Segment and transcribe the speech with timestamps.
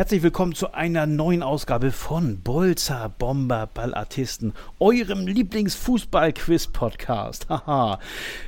[0.00, 7.46] herzlich willkommen zu einer neuen Ausgabe von Bolzer Bomber Ballartisten, eurem Lieblingsfußball-Quiz-Podcast.
[7.50, 7.98] Haha.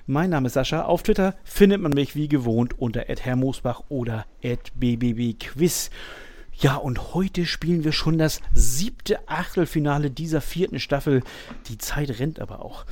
[0.07, 0.85] mein Name ist Sascha.
[0.85, 5.91] Auf Twitter findet man mich wie gewohnt unter @herrmosbach oder @bbbquiz.
[6.55, 11.23] Ja, und heute spielen wir schon das siebte Achtelfinale dieser vierten Staffel.
[11.69, 12.87] Die Zeit rennt aber auch.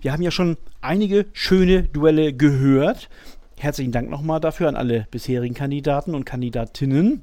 [0.00, 3.10] Wir haben ja schon einige schöne Duelle gehört.
[3.58, 7.20] Herzlichen Dank nochmal dafür an alle bisherigen Kandidaten und Kandidatinnen.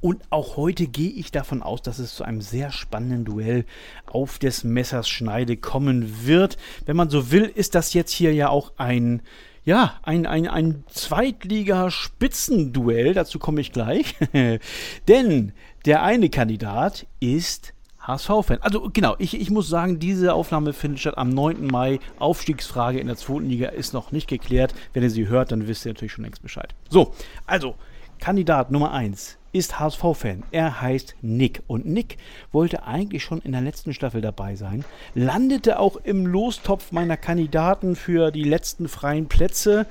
[0.00, 3.64] Und auch heute gehe ich davon aus, dass es zu einem sehr spannenden Duell
[4.06, 6.56] auf des Messers Schneide kommen wird.
[6.86, 9.22] Wenn man so will, ist das jetzt hier ja auch ein,
[9.64, 13.12] ja, ein, ein, ein Zweitliga-Spitzenduell.
[13.12, 14.14] Dazu komme ich gleich.
[15.08, 15.52] Denn
[15.84, 18.62] der eine Kandidat ist HSV-Fan.
[18.62, 21.66] Also genau, ich, ich muss sagen, diese Aufnahme findet statt am 9.
[21.66, 21.98] Mai.
[22.20, 24.74] Aufstiegsfrage in der zweiten Liga ist noch nicht geklärt.
[24.92, 26.72] Wenn ihr sie hört, dann wisst ihr natürlich schon längst Bescheid.
[26.88, 27.12] So,
[27.46, 27.74] also
[28.18, 30.42] Kandidat Nummer 1 ist HSV-Fan.
[30.50, 31.62] Er heißt Nick.
[31.66, 32.18] Und Nick
[32.52, 37.96] wollte eigentlich schon in der letzten Staffel dabei sein, landete auch im Lostopf meiner Kandidaten
[37.96, 39.86] für die letzten freien Plätze.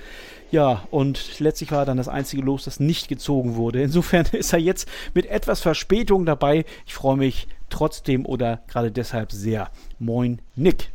[0.51, 3.81] Ja, und letztlich war dann das einzige Los, das nicht gezogen wurde.
[3.81, 6.65] Insofern ist er jetzt mit etwas Verspätung dabei.
[6.85, 9.69] Ich freue mich trotzdem oder gerade deshalb sehr.
[9.99, 10.89] Moin, Nick.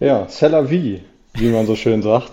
[0.00, 1.02] Ja, Cella wie
[1.36, 2.32] wie man so schön sagt.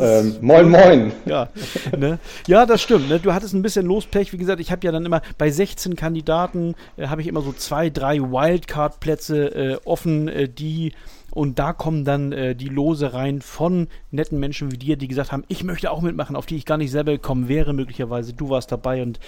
[0.00, 1.12] Ähm, moin, moin.
[1.24, 1.48] Ja,
[1.96, 2.18] ne?
[2.46, 3.08] ja das stimmt.
[3.08, 3.18] Ne?
[3.18, 4.32] Du hattest ein bisschen Lospech.
[4.32, 7.52] Wie gesagt, ich habe ja dann immer bei 16 Kandidaten, äh, habe ich immer so
[7.52, 10.92] zwei, drei Wildcard-Plätze äh, offen, äh, die
[11.32, 15.32] und da kommen dann äh, die Lose rein von netten Menschen wie dir, die gesagt
[15.32, 18.32] haben, ich möchte auch mitmachen, auf die ich gar nicht selber gekommen wäre, möglicherweise.
[18.32, 19.20] Du warst dabei und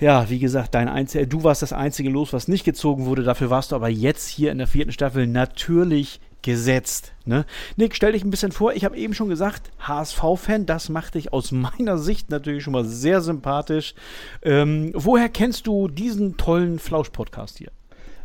[0.00, 3.22] ja, wie gesagt, dein Einzel du warst das einzige Los, was nicht gezogen wurde.
[3.22, 7.12] Dafür warst du aber jetzt hier in der vierten Staffel natürlich gesetzt.
[7.24, 7.44] Ne?
[7.76, 8.72] Nick, stell dich ein bisschen vor.
[8.72, 12.84] Ich habe eben schon gesagt, HSV-Fan, das macht dich aus meiner Sicht natürlich schon mal
[12.84, 13.94] sehr sympathisch.
[14.42, 17.70] Ähm, woher kennst du diesen tollen Flausch-Podcast hier?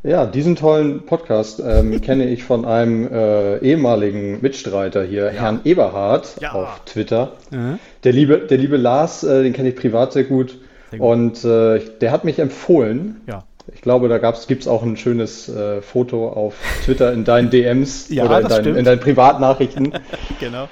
[0.04, 5.42] Ja, diesen tollen Podcast ähm, kenne ich von einem äh, ehemaligen Mitstreiter hier, ja.
[5.42, 6.52] Herrn Eberhard ja.
[6.52, 7.34] auf Twitter.
[7.50, 7.80] Mhm.
[8.04, 10.60] Der, liebe, der liebe Lars, äh, den kenne ich privat sehr gut.
[10.92, 11.08] Sehr gut.
[11.08, 13.22] Und äh, der hat mich empfohlen.
[13.28, 13.44] Ja
[13.86, 18.26] glaube, da gibt es auch ein schönes äh, Foto auf Twitter in deinen DMs ja,
[18.26, 19.94] oder in, dein, in, deinen Privatnachrichten.
[20.40, 20.68] genau.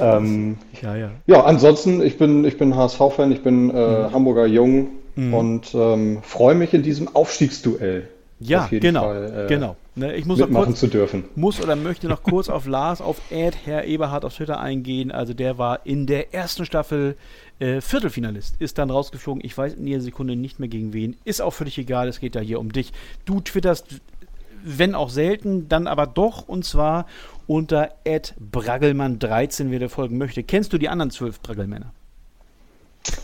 [0.00, 1.10] Ähm, ja, ja.
[1.26, 4.12] Ja, ansonsten, ich bin, ich bin HSV-Fan, ich bin äh, mhm.
[4.12, 5.34] Hamburger Jung mhm.
[5.34, 8.08] und ähm, freue mich in diesem Aufstiegsduell.
[8.38, 9.76] Ja, genau, Fall, äh, genau.
[9.96, 11.24] Ne, ich muss mitmachen kurz, zu dürfen.
[11.34, 15.10] Muss oder möchte noch kurz auf Lars, auf Ed, Herr Eberhard auf Twitter eingehen.
[15.10, 17.16] Also der war in der ersten Staffel
[17.58, 19.44] äh, Viertelfinalist, ist dann rausgeflogen.
[19.44, 21.16] Ich weiß in jeder Sekunde nicht mehr gegen wen.
[21.24, 22.92] Ist auch völlig egal, es geht ja hier um dich.
[23.24, 24.00] Du twitterst,
[24.62, 27.06] wenn auch selten, dann aber doch und zwar
[27.46, 30.42] unter Ed Braggelmann13, wer der folgen möchte.
[30.42, 31.92] Kennst du die anderen zwölf Braggelmänner?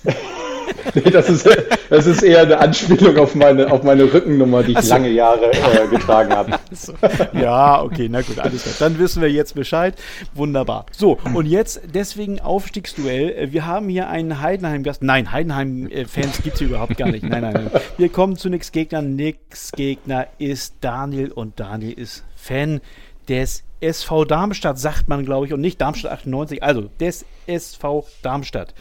[0.95, 1.49] nee, das ist,
[1.89, 4.95] das ist eher eine Anspielung auf meine, auf meine Rückennummer, die ich so.
[4.95, 6.59] lange Jahre äh, getragen habe.
[6.73, 6.95] So.
[7.33, 8.75] Ja, okay, na gut, alles klar.
[8.79, 9.95] Dann wissen wir jetzt Bescheid.
[10.35, 10.87] Wunderbar.
[10.93, 13.31] So, und jetzt deswegen Aufstiegsduell.
[13.31, 15.03] Äh, wir haben hier einen Heidenheim-Gast.
[15.03, 17.23] Nein, Heidenheim-Fans gibt es hier überhaupt gar nicht.
[17.23, 17.71] Nein, nein, nein.
[17.97, 19.03] Wir kommen zu Nix Gegner.
[19.03, 22.81] Nix Gegner ist Daniel und Daniel ist Fan
[23.29, 28.75] des SV Darmstadt, sagt man, glaube ich, und nicht Darmstadt 98, also des SV Darmstadt.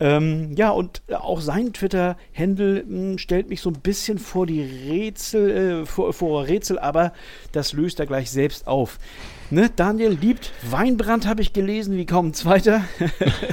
[0.00, 5.82] Ähm, ja, und auch sein Twitter-Handle hm, stellt mich so ein bisschen vor die Rätsel,
[5.82, 7.12] äh, vor, vor Rätsel, aber
[7.52, 8.98] das löst er gleich selbst auf.
[9.50, 12.82] Ne, Daniel liebt Weinbrand, habe ich gelesen, wie kaum ein zweiter.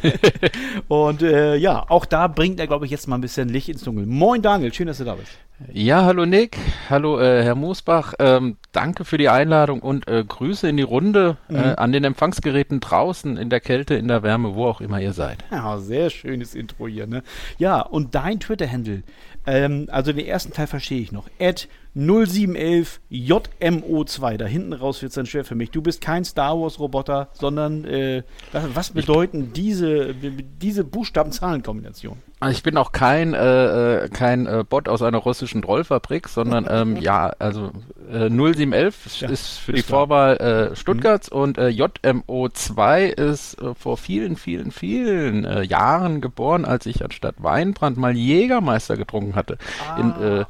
[0.87, 3.83] und äh, ja, auch da bringt er, glaube ich, jetzt mal ein bisschen Licht ins
[3.83, 4.05] Dunkel.
[4.05, 5.31] Moin Daniel, schön, dass du da bist.
[5.71, 6.57] Ja, hallo Nick,
[6.89, 11.37] hallo äh, Herr Moosbach, ähm, danke für die Einladung und äh, Grüße in die Runde
[11.47, 11.59] äh, mhm.
[11.59, 15.13] äh, an den Empfangsgeräten draußen, in der Kälte, in der Wärme, wo auch immer ihr
[15.13, 15.45] seid.
[15.51, 17.23] Ja, sehr schönes Intro hier, ne?
[17.57, 19.03] Ja, und dein Twitter-Handle,
[19.47, 21.29] ähm, also den ersten Teil verstehe ich noch.
[21.39, 24.37] At 0711 JMO2.
[24.37, 25.71] Da hinten raus wird es dann schwer für mich.
[25.71, 32.17] Du bist kein Star Wars-Roboter, sondern äh, was bedeuten diese, diese Buchstaben-Zahlen-Kombination?
[32.49, 36.97] Ich bin auch kein, äh, äh, kein äh, Bot aus einer russischen Trollfabrik, sondern ähm,
[36.97, 37.71] ja, also
[38.11, 39.99] äh, 0711 ja, ist für ist die klar.
[40.01, 41.37] Vorwahl äh, Stuttgarts mhm.
[41.37, 48.15] und äh, JMO2 ist vor vielen, vielen, vielen Jahren geboren, als ich anstatt Weinbrand mal
[48.15, 49.57] Jägermeister getrunken hatte.
[49.87, 49.99] Ah.
[49.99, 50.45] In, äh,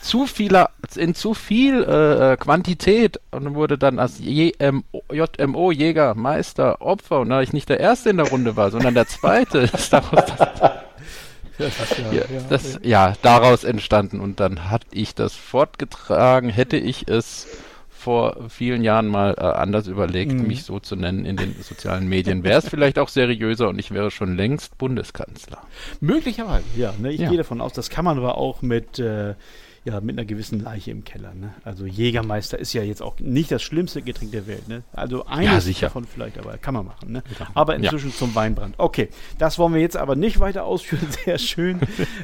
[0.00, 4.82] zu vieler, in zu viel äh, äh Quantität und wurde dann als JMO,
[5.12, 8.94] JMO Jäger Meister Opfer und da ich nicht der Erste in der Runde war, sondern
[8.94, 10.24] der Zweite, ist daraus
[11.58, 16.78] das, das, ja, ja, das, ja, daraus entstanden und dann hatte ich das fortgetragen, hätte
[16.78, 17.46] ich es
[17.90, 20.46] vor vielen Jahren mal äh, anders überlegt, mhm.
[20.46, 23.90] mich so zu nennen in den sozialen Medien, wäre es vielleicht auch seriöser und ich
[23.90, 25.58] wäre schon längst Bundeskanzler.
[26.00, 26.94] Möglicherweise, ja.
[26.98, 27.28] Ne, ich ja.
[27.28, 29.34] gehe davon aus, das kann man aber auch mit äh,
[29.84, 31.32] ja, mit einer gewissen Leiche im Keller.
[31.34, 31.54] Ne?
[31.64, 34.68] Also Jägermeister ist ja jetzt auch nicht das schlimmste Getränk der Welt.
[34.68, 34.82] Ne?
[34.92, 37.12] Also eines ja, davon vielleicht, aber kann man machen.
[37.12, 37.22] Ne?
[37.54, 38.16] Aber inzwischen ja.
[38.16, 38.74] zum Weinbrand.
[38.78, 41.08] Okay, das wollen wir jetzt aber nicht weiter ausführen.
[41.24, 41.80] Sehr schön.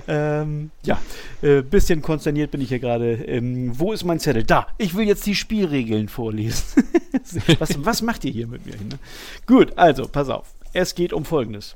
[0.06, 1.00] ähm, ja,
[1.40, 3.14] äh, bisschen konsterniert bin ich hier gerade.
[3.14, 4.44] Ähm, wo ist mein Zettel?
[4.44, 6.84] Da, ich will jetzt die Spielregeln vorlesen.
[7.58, 8.74] was, was macht ihr hier mit mir?
[8.74, 8.98] Ne?
[9.46, 10.52] Gut, also, pass auf.
[10.74, 11.74] Es geht um Folgendes.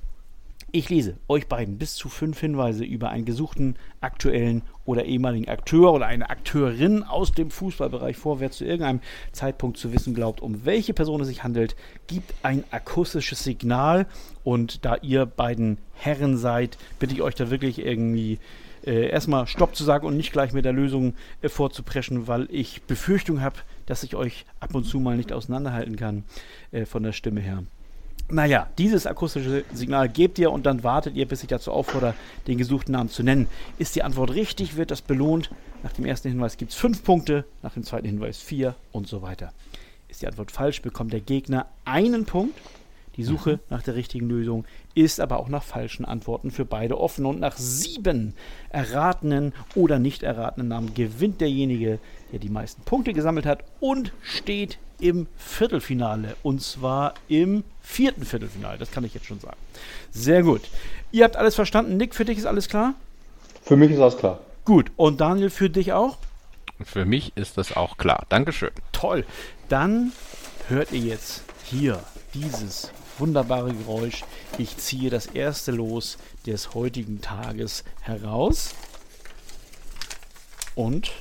[0.72, 5.92] Ich lese euch beiden bis zu fünf Hinweise über einen gesuchten aktuellen oder ehemaligen Akteur
[5.92, 9.00] oder eine Akteurin aus dem Fußballbereich vor, wer zu irgendeinem
[9.30, 11.76] Zeitpunkt zu wissen glaubt, um welche Person es sich handelt,
[12.08, 14.06] gibt ein akustisches Signal
[14.42, 18.40] und da ihr beiden Herren seid, bitte ich euch da wirklich irgendwie
[18.84, 22.82] äh, erstmal Stopp zu sagen und nicht gleich mit der Lösung äh, vorzupreschen, weil ich
[22.82, 26.24] Befürchtung habe, dass ich euch ab und zu mal nicht auseinanderhalten kann
[26.72, 27.62] äh, von der Stimme her.
[28.32, 32.14] Naja, dieses akustische Signal gebt ihr und dann wartet ihr, bis ich dazu auffordere,
[32.46, 33.48] den gesuchten Namen zu nennen.
[33.78, 35.50] Ist die Antwort richtig, wird das belohnt.
[35.82, 39.22] Nach dem ersten Hinweis gibt es fünf Punkte, nach dem zweiten Hinweis vier und so
[39.22, 39.52] weiter.
[40.08, 42.56] Ist die Antwort falsch, bekommt der Gegner einen Punkt.
[43.20, 43.60] Die Suche mhm.
[43.68, 44.64] nach der richtigen Lösung
[44.94, 47.26] ist aber auch nach falschen Antworten für beide offen.
[47.26, 48.32] Und nach sieben
[48.70, 51.98] erratenen oder nicht erratenen Namen gewinnt derjenige,
[52.32, 56.34] der die meisten Punkte gesammelt hat und steht im Viertelfinale.
[56.42, 58.78] Und zwar im vierten Viertelfinale.
[58.78, 59.58] Das kann ich jetzt schon sagen.
[60.12, 60.62] Sehr gut.
[61.12, 61.98] Ihr habt alles verstanden.
[61.98, 62.94] Nick, für dich ist alles klar?
[63.62, 64.40] Für mich ist alles klar.
[64.64, 64.92] Gut.
[64.96, 66.16] Und Daniel, für dich auch?
[66.82, 68.24] Für mich ist das auch klar.
[68.30, 68.70] Dankeschön.
[68.92, 69.26] Toll.
[69.68, 70.12] Dann
[70.68, 72.00] hört ihr jetzt hier
[72.32, 74.24] dieses wunderbare Geräusch.
[74.58, 78.74] Ich ziehe das erste Los des heutigen Tages heraus.
[80.74, 81.12] Und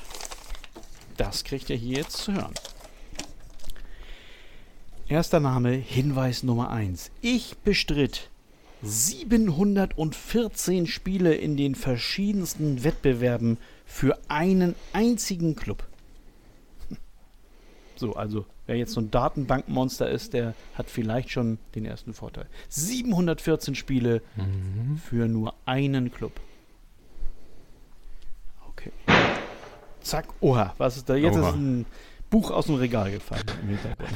[1.16, 2.54] das kriegt ihr hier jetzt zu hören.
[5.08, 7.10] Erster Name, Hinweis Nummer 1.
[7.20, 8.30] Ich bestritt
[8.82, 15.84] 714 Spiele in den verschiedensten Wettbewerben für einen einzigen Club.
[17.96, 22.46] So, also wer jetzt so ein Datenbankmonster ist, der hat vielleicht schon den ersten Vorteil.
[22.68, 24.96] 714 Spiele mhm.
[24.96, 26.38] für nur einen Club.
[28.68, 28.92] Okay.
[30.02, 31.16] Zack, oha, was ist da?
[31.16, 31.48] Jetzt oha.
[31.48, 31.84] ist ein
[32.30, 34.08] Buch aus dem Regal gefallen im Hintergrund.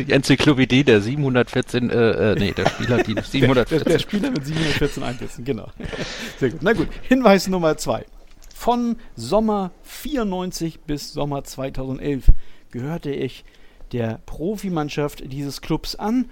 [0.00, 3.78] die Enzyklopädie der 714, äh, äh, nee, der Spieler, die 714.
[3.78, 5.70] Der, der, Spieler mit 714 Einsätzen, genau.
[6.40, 6.64] Sehr gut.
[6.64, 8.04] Na gut, Hinweis Nummer zwei.
[8.54, 12.30] Von Sommer 94 bis Sommer 2011
[12.70, 13.44] gehörte ich
[13.92, 16.30] der Profimannschaft dieses Clubs an,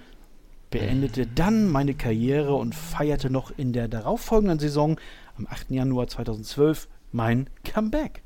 [0.71, 4.99] beendete dann meine Karriere und feierte noch in der darauffolgenden Saison
[5.37, 5.69] am 8.
[5.69, 8.23] Januar 2012 mein Comeback.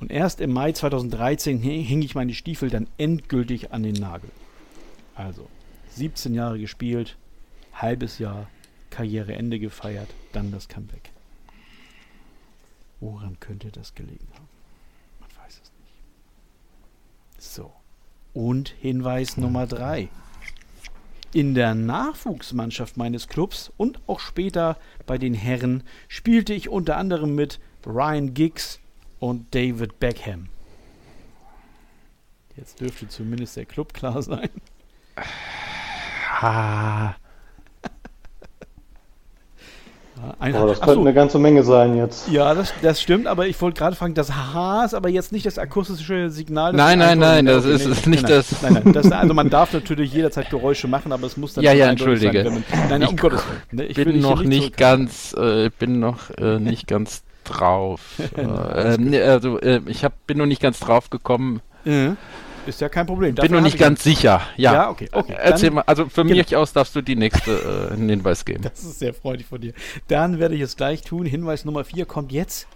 [0.00, 4.28] Und erst im Mai 2013 hing ich meine Stiefel dann endgültig an den Nagel.
[5.14, 5.48] Also
[5.92, 7.16] 17 Jahre gespielt,
[7.72, 8.50] halbes Jahr,
[8.90, 11.12] Karriereende gefeiert, dann das Comeback.
[13.00, 14.48] Woran könnte das gelegen haben?
[15.20, 15.94] Man weiß es nicht.
[17.38, 17.72] So.
[18.34, 20.08] Und Hinweis Nummer 3.
[21.32, 27.34] In der Nachwuchsmannschaft meines Clubs und auch später bei den Herren spielte ich unter anderem
[27.34, 28.80] mit Ryan Giggs,
[29.20, 30.48] und David Beckham.
[32.56, 34.50] Jetzt dürfte zumindest der Club klar sein.
[36.40, 37.14] Ah.
[40.38, 41.00] Ein, oh, das könnte so.
[41.00, 42.28] eine ganze Menge sein jetzt.
[42.28, 45.46] Ja, das, das stimmt, aber ich wollte gerade fragen, das H ist aber jetzt nicht
[45.46, 46.72] das akustische Signal.
[46.72, 48.62] Nein, nein, nein, das ist, ist nicht nein, das.
[48.62, 51.64] Nein, nein, das, also man darf natürlich jederzeit Geräusche machen, aber es muss dann.
[51.64, 52.44] Ja, ja, entschuldige.
[52.44, 53.62] Sein, man, nein, um ich Gottes Willen.
[53.72, 58.00] Ne, ich bin noch nicht ganz, äh, bin noch äh, nicht ganz drauf.
[58.36, 61.60] äh, äh, also äh, ich hab, bin noch nicht ganz drauf gekommen.
[61.84, 62.16] Mhm.
[62.68, 63.34] Ist ja kein Problem.
[63.34, 64.42] Dafür bin noch nicht ganz sicher.
[64.58, 65.08] Ja, ja okay.
[65.10, 65.34] okay.
[65.38, 66.36] Erzähl Dann, mal, also für genau.
[66.36, 68.62] mich aus darfst du die nächste äh, Hinweis geben.
[68.62, 69.72] Das ist sehr freundlich von dir.
[70.08, 71.24] Dann werde ich es gleich tun.
[71.24, 72.68] Hinweis Nummer 4 kommt jetzt.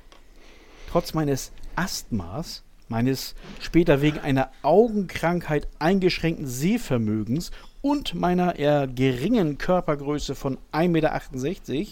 [0.90, 7.50] Trotz meines Asthmas, meines später wegen einer Augenkrankheit eingeschränkten Sehvermögens
[7.82, 11.86] und meiner eher geringen Körpergröße von 1,68 Meter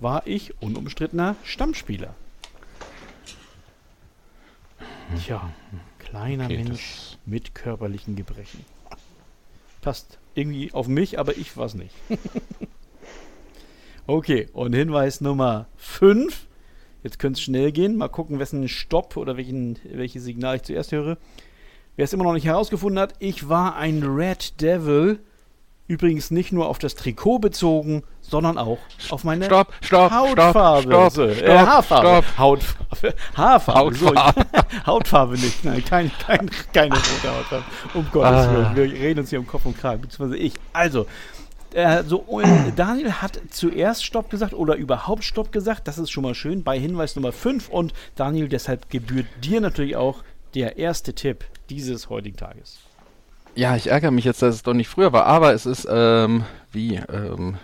[0.00, 2.14] war ich unumstrittener Stammspieler.
[5.24, 5.50] Tja,
[6.10, 8.64] kleiner okay, Mensch mit körperlichen Gebrechen.
[9.80, 11.94] Passt irgendwie auf mich, aber ich war's nicht.
[14.06, 16.46] okay, und Hinweis Nummer 5.
[17.02, 17.96] Jetzt könnte es schnell gehen.
[17.96, 21.16] Mal gucken, wessen Stopp oder welchen, welches Signal ich zuerst höre.
[21.96, 25.20] Wer es immer noch nicht herausgefunden hat, ich war ein Red Devil
[25.90, 28.78] Übrigens nicht nur auf das Trikot bezogen, sondern auch
[29.08, 30.82] auf meine stopp, stopp, Hautfarbe.
[30.82, 32.06] Stopp, stopp, stopp, äh, Haarfarbe.
[32.06, 32.38] Stopp.
[32.38, 33.14] Hautfarbe.
[33.34, 33.80] Haarfarbe.
[33.80, 34.46] Hautfarbe.
[34.52, 35.64] So, Hautfarbe nicht.
[35.64, 37.64] Nein, kein, kein, keine rote Hautfarbe.
[37.94, 38.72] Um Gottes ah.
[38.76, 38.92] Willen.
[38.92, 40.52] Wir reden uns hier um Kopf und Kragen, beziehungsweise ich.
[40.72, 41.06] Also,
[41.74, 42.24] äh, so,
[42.76, 45.88] Daniel hat zuerst Stopp gesagt oder überhaupt Stopp gesagt.
[45.88, 47.68] Das ist schon mal schön bei Hinweis Nummer 5.
[47.68, 50.22] Und Daniel, deshalb gebührt dir natürlich auch
[50.54, 52.78] der erste Tipp dieses heutigen Tages.
[53.54, 56.44] Ja, ich ärgere mich jetzt, dass es doch nicht früher war, aber es ist ähm,
[56.72, 57.56] wie ähm,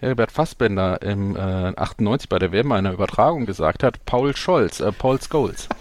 [0.00, 4.92] Herbert Fassbender im äh, 98 bei der WM einer Übertragung gesagt hat, Paul Scholz, äh,
[4.92, 5.68] Paul Scholes.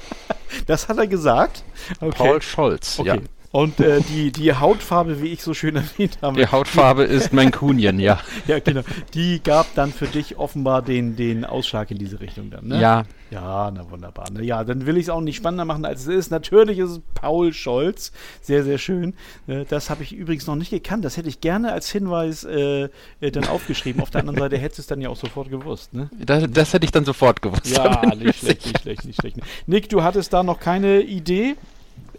[0.67, 1.63] Das hat er gesagt?
[1.99, 2.15] Okay.
[2.15, 3.07] Paul Scholz, okay.
[3.07, 3.17] ja.
[3.53, 6.39] Und äh, die, die Hautfarbe, wie ich so schön erwähnt habe.
[6.39, 8.19] Die Hautfarbe ist Mancunian, ja.
[8.47, 8.81] ja, genau.
[9.13, 12.81] Die gab dann für dich offenbar den, den Ausschlag in diese Richtung dann, ne?
[12.81, 13.03] Ja.
[13.29, 14.25] Ja, na wunderbar.
[14.31, 16.31] Na ja, dann will ich es auch nicht spannender machen, als es ist.
[16.31, 18.11] Natürlich ist es Paul Scholz.
[18.41, 19.13] Sehr, sehr schön.
[19.45, 21.05] Äh, das habe ich übrigens noch nicht gekannt.
[21.05, 22.89] Das hätte ich gerne als Hinweis äh,
[23.21, 24.01] äh dann aufgeschrieben.
[24.01, 26.09] Auf der anderen Seite hättest du es dann ja auch sofort gewusst, ne?
[26.17, 27.67] Das, das hätte ich dann sofort gewusst.
[27.67, 29.37] Ja, nicht schlecht, nicht schlecht, nicht schlecht.
[29.67, 31.55] Nick, du hattest da noch keine Idee?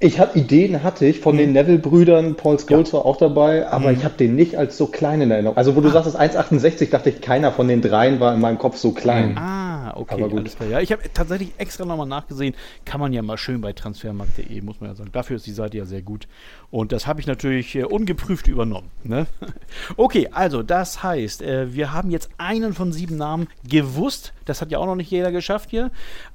[0.01, 1.39] Ich habe Ideen, hatte ich von mhm.
[1.39, 2.99] den Neville-Brüdern, Paul Scholes ja.
[2.99, 3.99] war auch dabei, aber mhm.
[3.99, 5.57] ich habe den nicht als so klein in Erinnerung.
[5.57, 6.03] Also wo du ah.
[6.03, 9.39] sagst, 1,68, dachte ich, keiner von den dreien war in meinem Kopf so klein.
[9.39, 10.41] Ah, okay, aber gut.
[10.41, 10.69] alles klar.
[10.69, 14.81] Ja, ich habe tatsächlich extra nochmal nachgesehen, kann man ja mal schön bei transfermarkt.de, muss
[14.81, 15.11] man ja sagen.
[15.13, 16.27] Dafür ist die Seite ja sehr gut.
[16.71, 18.91] Und das habe ich natürlich äh, ungeprüft übernommen.
[19.05, 19.27] Ne?
[19.97, 24.33] okay, also das heißt, äh, wir haben jetzt einen von sieben Namen gewusst.
[24.45, 25.93] Das hat ja auch noch nicht jeder geschafft hier.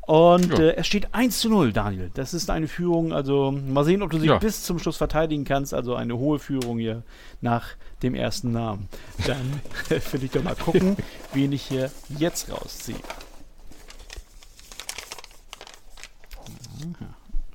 [0.07, 0.59] Und ja.
[0.59, 2.09] äh, es steht 1 zu 0, Daniel.
[2.13, 4.37] Das ist eine Führung, also mal sehen, ob du sie ja.
[4.37, 5.73] bis zum Schluss verteidigen kannst.
[5.73, 7.03] Also eine hohe Führung hier
[7.41, 7.69] nach
[8.03, 8.89] dem ersten Namen.
[9.25, 9.61] Dann
[10.11, 10.97] will ich doch mal gucken,
[11.33, 12.97] wen ich hier jetzt rausziehe.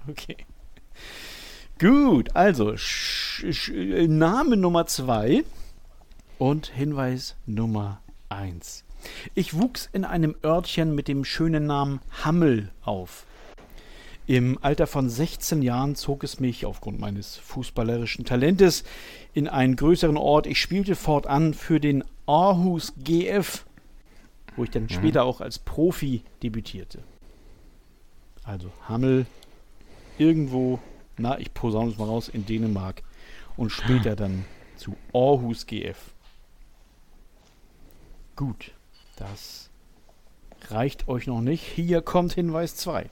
[0.09, 0.37] Okay.
[1.79, 5.45] Gut, also Sch Name Nummer 2
[6.39, 8.85] und Hinweis Nummer 1.
[9.35, 13.27] Ich wuchs in einem Örtchen mit dem schönen Namen Hammel auf.
[14.27, 18.85] Im Alter von 16 Jahren zog es mich aufgrund meines fußballerischen Talentes
[19.35, 20.47] in einen größeren Ort.
[20.47, 23.67] Ich spielte fortan für den Aarhus GF,
[24.57, 24.91] wo ich dann mhm.
[24.91, 27.01] später auch als Profi debütierte.
[28.45, 29.27] Also Hammel
[30.17, 30.79] irgendwo
[31.17, 33.03] na, ich posaune es mal raus, in Dänemark
[33.57, 34.45] und später dann
[34.77, 35.99] zu Aarhus GF.
[38.37, 38.73] Gut,
[39.17, 39.71] das
[40.69, 41.63] reicht euch noch nicht.
[41.63, 43.09] Hier kommt Hinweis 2.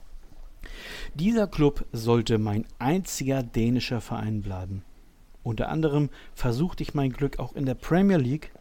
[1.15, 4.85] Dieser Club sollte mein einziger dänischer Verein bleiben.
[5.43, 8.53] Unter anderem versuchte ich mein Glück auch in der Premier League,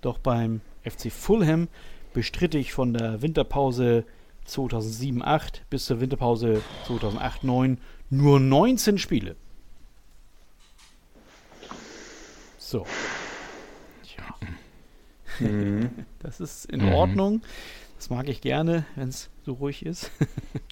[0.00, 1.68] doch beim FC Fulham
[2.12, 4.04] bestritt ich von der Winterpause
[4.46, 7.76] 2007-8 bis zur Winterpause 2008-9
[8.10, 9.36] nur 19 Spiele.
[12.58, 12.86] So.
[14.04, 14.24] Tja.
[15.40, 15.90] Mhm.
[16.20, 16.92] Das ist in mhm.
[16.92, 17.42] Ordnung.
[17.96, 20.10] Das mag ich gerne, wenn es so ruhig ist.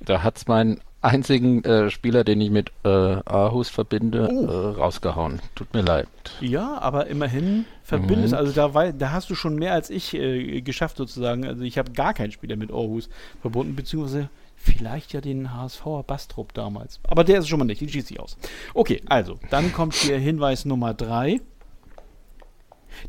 [0.05, 4.47] da hat es meinen einzigen äh, Spieler, den ich mit äh, Aarhus verbinde, oh.
[4.47, 5.41] äh, rausgehauen.
[5.55, 6.09] Tut mir leid.
[6.41, 8.39] Ja, aber immerhin verbindest, mhm.
[8.39, 11.47] also da, da hast du schon mehr als ich äh, geschafft sozusagen.
[11.47, 13.09] Also ich habe gar keinen Spieler mit Aarhus
[13.41, 14.29] verbunden, beziehungsweise
[14.59, 16.99] Vielleicht ja den HSVer Bastrup damals.
[17.07, 18.39] Aber der ist schon mal nicht, den schießt sich aus.
[18.73, 21.41] Okay, also, dann kommt hier Hinweis Nummer 3.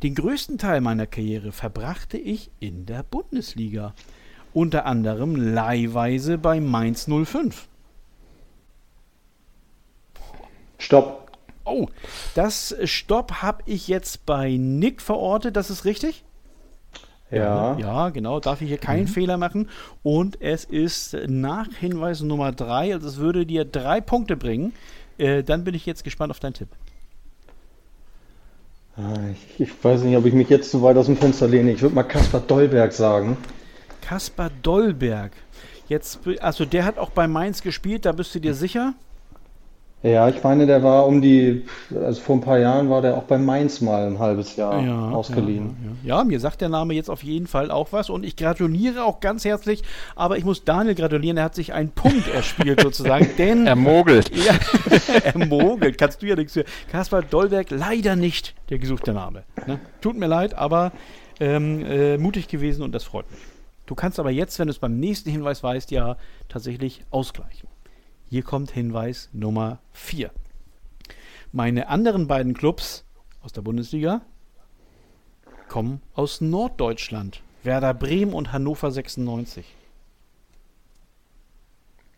[0.04, 3.96] Den größten Teil meiner Karriere verbrachte ich in der Bundesliga.
[4.58, 7.68] Unter anderem leihweise bei Mainz 05.
[10.80, 11.32] Stopp.
[11.64, 11.90] Oh,
[12.34, 16.24] das Stopp habe ich jetzt bei Nick verortet, das ist richtig?
[17.30, 17.76] Ja.
[17.76, 17.82] Ne?
[17.84, 18.40] Ja, genau.
[18.40, 19.10] Darf ich hier keinen mhm.
[19.10, 19.70] Fehler machen.
[20.02, 24.74] Und es ist nach Hinweis Nummer 3, also es würde dir drei Punkte bringen.
[25.20, 26.70] Äh, dann bin ich jetzt gespannt auf deinen Tipp.
[28.96, 31.74] Ah, ich, ich, weiß nicht, ob ich mich jetzt zu weit aus dem Fenster lehne.
[31.74, 33.38] Ich würde mal Kaspar Dollberg sagen.
[34.08, 35.34] Kaspar Dollberg.
[35.90, 38.94] Jetzt, also der hat auch bei Mainz gespielt, da bist du dir sicher?
[40.02, 43.24] Ja, ich meine, der war um die, also vor ein paar Jahren war der auch
[43.24, 45.76] bei Mainz mal ein halbes Jahr ja, ausgeliehen.
[45.84, 48.38] Ja, ja, ja, mir sagt der Name jetzt auf jeden Fall auch was und ich
[48.38, 49.84] gratuliere auch ganz herzlich,
[50.16, 53.68] aber ich muss Daniel gratulieren, er hat sich einen Punkt erspielt sozusagen, denn...
[53.68, 54.32] er mogelt.
[54.34, 54.58] Ja,
[55.22, 56.64] er mogelt, kannst du ja nichts für.
[56.90, 59.44] Kaspar Dollberg, leider nicht der gesuchte Name.
[59.66, 59.82] Ne?
[60.00, 60.94] Tut mir leid, aber
[61.42, 63.57] ähm, äh, mutig gewesen und das freut mich.
[63.88, 66.18] Du kannst aber jetzt, wenn du es beim nächsten Hinweis weißt, ja
[66.50, 67.68] tatsächlich ausgleichen.
[68.30, 70.30] Hier kommt Hinweis Nummer 4.
[71.54, 73.06] Meine anderen beiden Clubs
[73.42, 74.22] aus der Bundesliga
[75.70, 77.42] kommen aus Norddeutschland.
[77.64, 79.66] Werder Bremen und Hannover 96.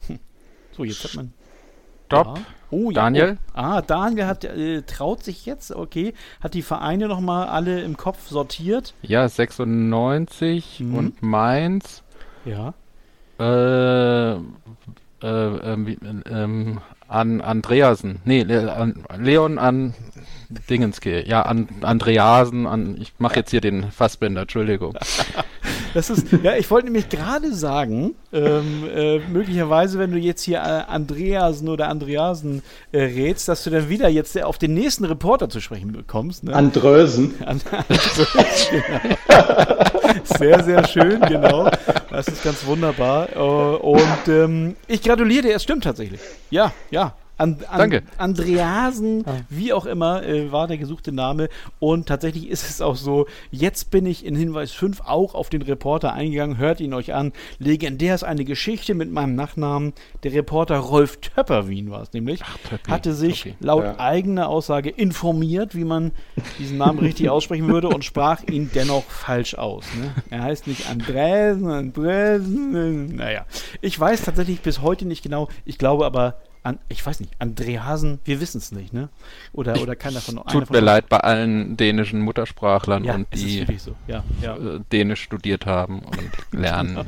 [0.08, 0.20] Hm.
[0.76, 1.34] So, jetzt hat man.
[2.10, 2.40] Stopp.
[2.40, 2.44] Ja.
[2.72, 3.04] Oh, ja.
[3.04, 3.38] Daniel?
[3.50, 3.52] Oh.
[3.54, 8.30] Ah, Daniel hat, äh, traut sich jetzt, okay, hat die Vereine nochmal alle im Kopf
[8.30, 8.96] sortiert.
[9.04, 10.96] Ja, 96 mhm.
[10.96, 12.04] und Mainz.
[12.46, 12.74] Ja.
[13.40, 14.38] Äh, äh,
[15.22, 18.20] ähm, ähm, an Andreasen.
[18.24, 18.46] Nee,
[19.18, 19.94] Leon an
[20.70, 21.28] Dingenske.
[21.28, 24.98] Ja, an Andreasen, an ich mache jetzt hier den Fassbender, Entschuldigung.
[25.94, 30.60] Das ist, ja, ich wollte nämlich gerade sagen, ähm, äh, möglicherweise, wenn du jetzt hier
[30.60, 32.62] äh, Andreasen oder Andreasen
[32.92, 36.44] äh, rätst, dass du dann wieder jetzt auf den nächsten Reporter zu sprechen bekommst.
[36.44, 36.54] Ne?
[36.54, 37.34] Andrösen.
[37.46, 38.28] An, Andrösen,
[38.70, 39.99] genau.
[40.24, 41.70] Sehr, sehr schön, genau.
[42.10, 43.30] Das ist ganz wunderbar.
[43.36, 46.20] Äh, und ähm, ich gratuliere dir, es stimmt tatsächlich.
[46.50, 47.16] Ja, ja.
[47.40, 48.04] An, an, Danke.
[48.18, 49.38] Andreasen, ah.
[49.48, 51.48] wie auch immer, äh, war der gesuchte Name.
[51.80, 55.62] Und tatsächlich ist es auch so, jetzt bin ich in Hinweis 5 auch auf den
[55.62, 56.58] Reporter eingegangen.
[56.58, 57.32] Hört ihn euch an.
[57.58, 59.94] Legendär ist eine Geschichte mit meinem Nachnamen.
[60.24, 62.42] Der Reporter Rolf Töpperwien war es nämlich.
[62.44, 62.58] Ach,
[62.90, 63.56] hatte sich okay.
[63.62, 64.00] laut ja.
[64.00, 66.12] eigener Aussage informiert, wie man
[66.58, 69.86] diesen Namen richtig aussprechen würde und sprach ihn dennoch falsch aus.
[69.98, 70.14] Ne?
[70.30, 73.16] Er heißt nicht Andresen, Andresen.
[73.16, 73.46] Naja,
[73.80, 75.48] ich weiß tatsächlich bis heute nicht genau.
[75.64, 79.10] Ich glaube aber, an, ich weiß nicht, Andreasen, wir wissen es nicht, ne?
[79.54, 83.66] Oder, oder keiner von Tut von mir leid bei allen dänischen Muttersprachlern ja, und die
[83.78, 83.96] so.
[84.08, 84.56] ja, ja.
[84.58, 87.08] Äh, Dänisch studiert haben und lernen.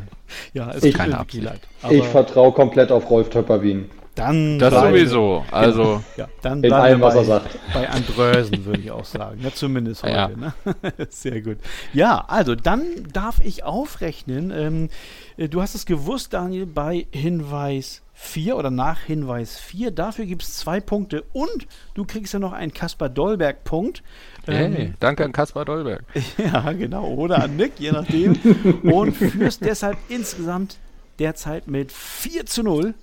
[0.53, 1.61] ja, es ich, tut mir wirklich leid.
[1.89, 3.89] ich vertraue komplett auf Rolf Töpperwien.
[4.15, 5.45] Dann das sowieso.
[5.51, 7.57] Also ja, dann in allem, was er sagt.
[7.73, 9.39] Bei Andrösen würde ich auch sagen.
[9.41, 10.13] Ja, zumindest heute.
[10.13, 10.27] Ja.
[10.27, 10.53] Ne?
[11.09, 11.57] Sehr gut.
[11.93, 14.51] Ja, also dann darf ich aufrechnen.
[14.51, 14.89] Ähm,
[15.37, 19.91] äh, du hast es gewusst, Daniel, bei Hinweis 4 oder nach Hinweis 4.
[19.91, 24.03] Dafür gibt es zwei Punkte und du kriegst ja noch einen Kaspar Dollberg-Punkt.
[24.45, 26.03] Hey, ähm, danke an Kaspar Dollberg.
[26.37, 27.07] Ja, genau.
[27.07, 28.35] Oder an Nick, je nachdem.
[28.83, 30.77] und führst deshalb insgesamt
[31.17, 32.93] derzeit mit 4 zu 0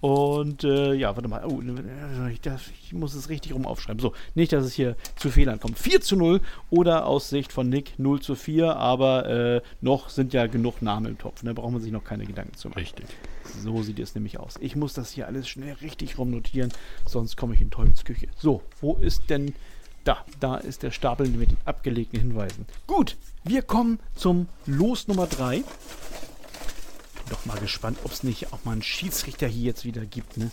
[0.00, 1.44] und äh, ja, warte mal.
[1.44, 1.60] Oh,
[2.30, 4.00] ich, das, ich, muss es richtig rum aufschreiben.
[4.00, 5.76] So, nicht, dass es hier zu Fehlern kommt.
[5.76, 10.32] 4 zu 0 oder aus Sicht von Nick 0 zu 4, aber äh, noch sind
[10.32, 11.40] ja genug Namen im Topf.
[11.42, 11.54] Da ne?
[11.54, 12.78] braucht man sich noch keine Gedanken zu machen.
[12.78, 13.06] Richtig.
[13.60, 14.54] So sieht es nämlich aus.
[14.60, 16.72] Ich muss das hier alles schnell richtig rumnotieren,
[17.04, 18.28] sonst komme ich in Teufelsküche.
[18.36, 19.54] So, wo ist denn.
[20.04, 22.64] Da, da ist der Stapel mit den abgelegten Hinweisen.
[22.86, 25.64] Gut, wir kommen zum Los Nummer 3
[27.28, 30.50] doch mal gespannt, ob es nicht auch mal einen Schiedsrichter hier jetzt wieder gibt, ne?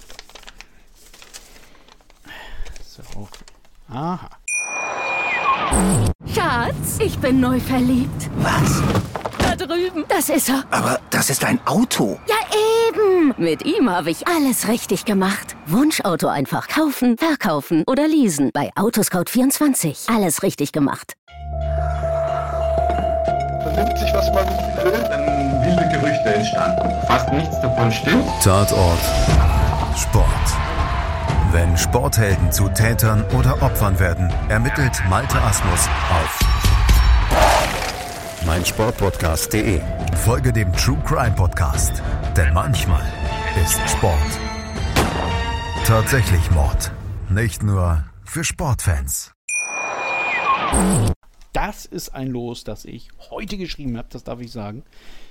[2.88, 3.28] So.
[3.90, 4.30] Aha.
[6.34, 8.30] Schatz, ich bin neu verliebt.
[8.38, 8.82] Was?
[9.40, 10.06] Da drüben.
[10.08, 10.64] Das ist er.
[10.72, 12.20] Aber das ist ein Auto.
[12.28, 12.36] Ja,
[12.88, 13.34] eben.
[13.38, 15.56] Mit ihm habe ich alles richtig gemacht.
[15.68, 18.52] Wunschauto einfach kaufen, verkaufen oder leasen.
[18.54, 20.14] Bei Autoscout24.
[20.14, 21.14] Alles richtig gemacht.
[23.64, 24.48] Vernimmt sich, was man
[24.84, 25.35] will,
[25.76, 26.90] wilde Gerüchte entstanden.
[27.08, 28.26] Fast nichts davon stimmt.
[28.44, 29.00] Tatort.
[29.98, 30.26] Sport.
[31.52, 36.40] Wenn Sporthelden zu Tätern oder Opfern werden, ermittelt Malte Asmus auf
[38.46, 39.82] meinsportpodcast.de.
[40.18, 42.04] Folge dem True Crime Podcast,
[42.38, 43.04] denn manchmal
[43.64, 44.40] ist Sport
[45.86, 46.92] tatsächlich Mord.
[47.30, 49.34] Nicht nur für Sportfans.
[51.54, 54.84] Das ist ein Los, das ich heute geschrieben habe, das darf ich sagen.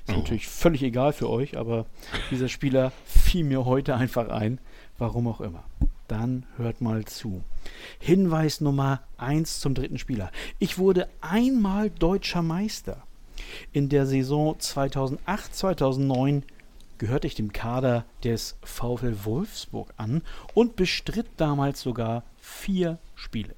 [0.07, 0.19] Ist oh.
[0.19, 1.87] natürlich völlig egal für euch, aber
[2.31, 4.59] dieser Spieler fiel mir heute einfach ein.
[4.99, 5.65] Warum auch immer.
[6.09, 7.43] Dann hört mal zu.
[7.99, 10.31] Hinweis Nummer 1 zum dritten Spieler.
[10.59, 13.03] Ich wurde einmal deutscher Meister.
[13.73, 16.43] In der Saison 2008-2009
[16.99, 23.55] gehörte ich dem Kader des VfL Wolfsburg an und bestritt damals sogar vier Spiele.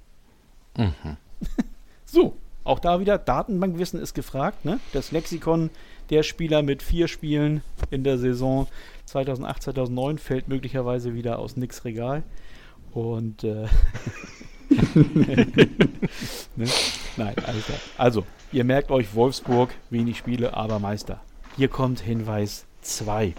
[0.77, 1.17] Mhm.
[2.05, 4.65] so, auch da wieder Datenbankwissen ist gefragt.
[4.65, 4.81] Ne?
[4.93, 5.71] Das Lexikon
[6.11, 8.67] der Spieler mit vier Spielen in der Saison
[9.07, 12.23] 2008, 2009 fällt möglicherweise wieder aus Nix Regal.
[12.93, 13.67] Und äh,
[16.57, 16.69] ne?
[17.17, 17.79] nein, alles klar.
[17.99, 21.21] Also, ihr merkt euch Wolfsburg, wenig Spiele, aber Meister.
[21.57, 23.35] Hier kommt Hinweis 2.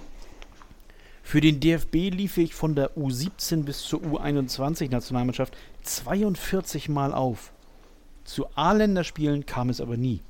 [1.24, 7.52] Für den DFB lief ich von der U17 bis zur U21 Nationalmannschaft 42 Mal auf.
[8.24, 10.22] Zu A-Länderspielen kam es aber nie.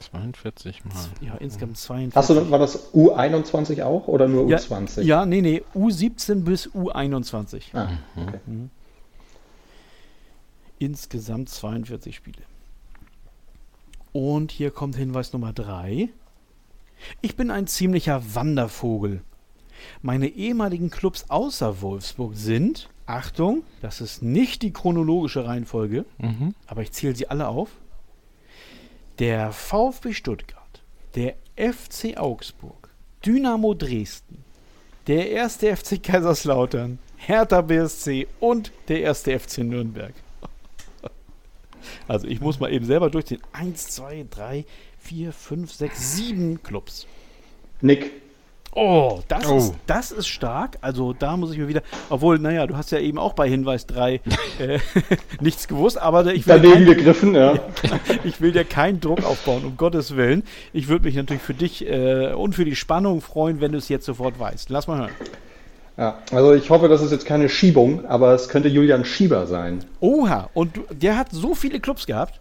[0.00, 0.94] 42 Mal.
[1.20, 2.16] Ja, insgesamt 42.
[2.16, 5.02] Achso, war das U21 auch oder nur ja, U20?
[5.02, 7.62] Ja, nee, nee, U17 bis U21.
[7.74, 8.22] Ah, mhm.
[8.22, 8.40] okay.
[8.46, 8.70] Mhm.
[10.78, 12.42] Insgesamt 42 Spiele.
[14.12, 16.08] Und hier kommt Hinweis Nummer 3.
[17.20, 19.22] Ich bin ein ziemlicher Wandervogel.
[20.02, 26.54] Meine ehemaligen Clubs außer Wolfsburg sind, Achtung, das ist nicht die chronologische Reihenfolge, mhm.
[26.66, 27.70] aber ich zähle sie alle auf
[29.20, 30.82] der VfB Stuttgart,
[31.14, 32.88] der FC Augsburg,
[33.24, 34.42] Dynamo Dresden,
[35.06, 40.14] der erste FC Kaiserslautern, Hertha BSC und der erste FC Nürnberg.
[42.08, 43.42] Also ich muss mal eben selber durchziehen.
[43.52, 44.64] Eins, zwei, drei,
[44.98, 47.06] vier, fünf, sechs, sieben Clubs.
[47.82, 48.10] Nick.
[48.72, 49.56] Oh, das, oh.
[49.58, 50.78] Ist, das ist stark.
[50.80, 51.82] Also da muss ich mir wieder.
[52.08, 54.14] Obwohl, naja, du hast ja eben auch bei Hinweis 3
[54.58, 54.78] äh,
[55.40, 56.60] nichts gewusst, aber ich will.
[56.60, 57.54] Daneben kein, gegriffen, ja.
[58.24, 60.44] ich will dir keinen Druck aufbauen, um Gottes Willen.
[60.72, 63.88] Ich würde mich natürlich für dich äh, und für die Spannung freuen, wenn du es
[63.88, 64.70] jetzt sofort weißt.
[64.70, 65.10] Lass mal hören.
[65.96, 69.84] Ja, also ich hoffe, das ist jetzt keine Schiebung, aber es könnte Julian Schieber sein.
[70.00, 72.40] Oha, und der hat so viele Clubs gehabt?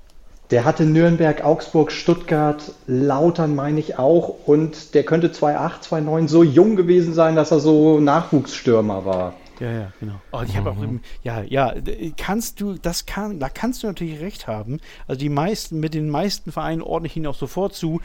[0.52, 4.48] Der hatte Nürnberg, Augsburg, Stuttgart, Lautern meine ich auch.
[4.48, 9.36] Und der könnte 2,8, 2,9 so jung gewesen sein, dass er so Nachwuchsstürmer war.
[9.60, 10.22] Ja, ja, genau.
[10.32, 11.74] Oh, ich habe auch im, ja, ja,
[12.18, 14.80] kannst du, das kann, da kannst du natürlich recht haben.
[15.08, 18.02] Also die meisten, mit den meisten Vereinen ordne ich ihn auch sofort zu.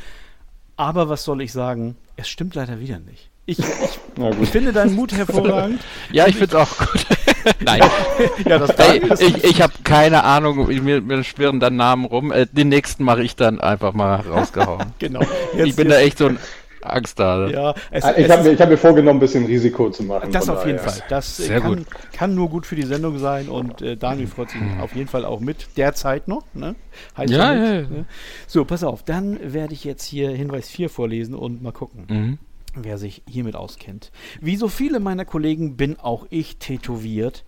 [0.76, 1.96] Aber was soll ich sagen?
[2.16, 3.30] Es stimmt leider wieder nicht.
[3.46, 3.98] Ich, ich,
[4.42, 5.80] ich finde deinen Mut hervorragend.
[6.12, 7.06] ja, ich finde es auch gut.
[7.64, 7.80] Nein.
[8.44, 12.32] ja, das Ey, ich ich habe keine Ahnung, mir, mir schwirren dann Namen rum.
[12.32, 14.86] Äh, den nächsten mache ich dann einfach mal rausgehauen.
[14.98, 15.20] genau.
[15.56, 15.96] Jetzt, ich bin jetzt.
[15.96, 16.38] da echt so ein
[16.82, 17.48] Angst da.
[17.48, 20.30] Ja, es, ich habe mir, hab mir vorgenommen, ein bisschen Risiko zu machen.
[20.32, 21.02] Das auf jeden Fall.
[21.08, 21.86] Das Sehr kann, gut.
[22.12, 24.80] kann nur gut für die Sendung sein und äh, Daniel freut sich mhm.
[24.80, 25.68] auf jeden Fall auch mit.
[25.78, 26.44] Derzeit noch.
[26.52, 26.74] Ne?
[27.16, 28.04] Heißt ja, ja, ja, ne?
[28.46, 29.02] So, pass auf.
[29.02, 32.04] Dann werde ich jetzt hier Hinweis 4 vorlesen und mal gucken.
[32.08, 32.38] Mhm
[32.76, 34.10] wer sich hiermit auskennt.
[34.40, 37.44] Wie so viele meiner Kollegen bin auch ich tätowiert.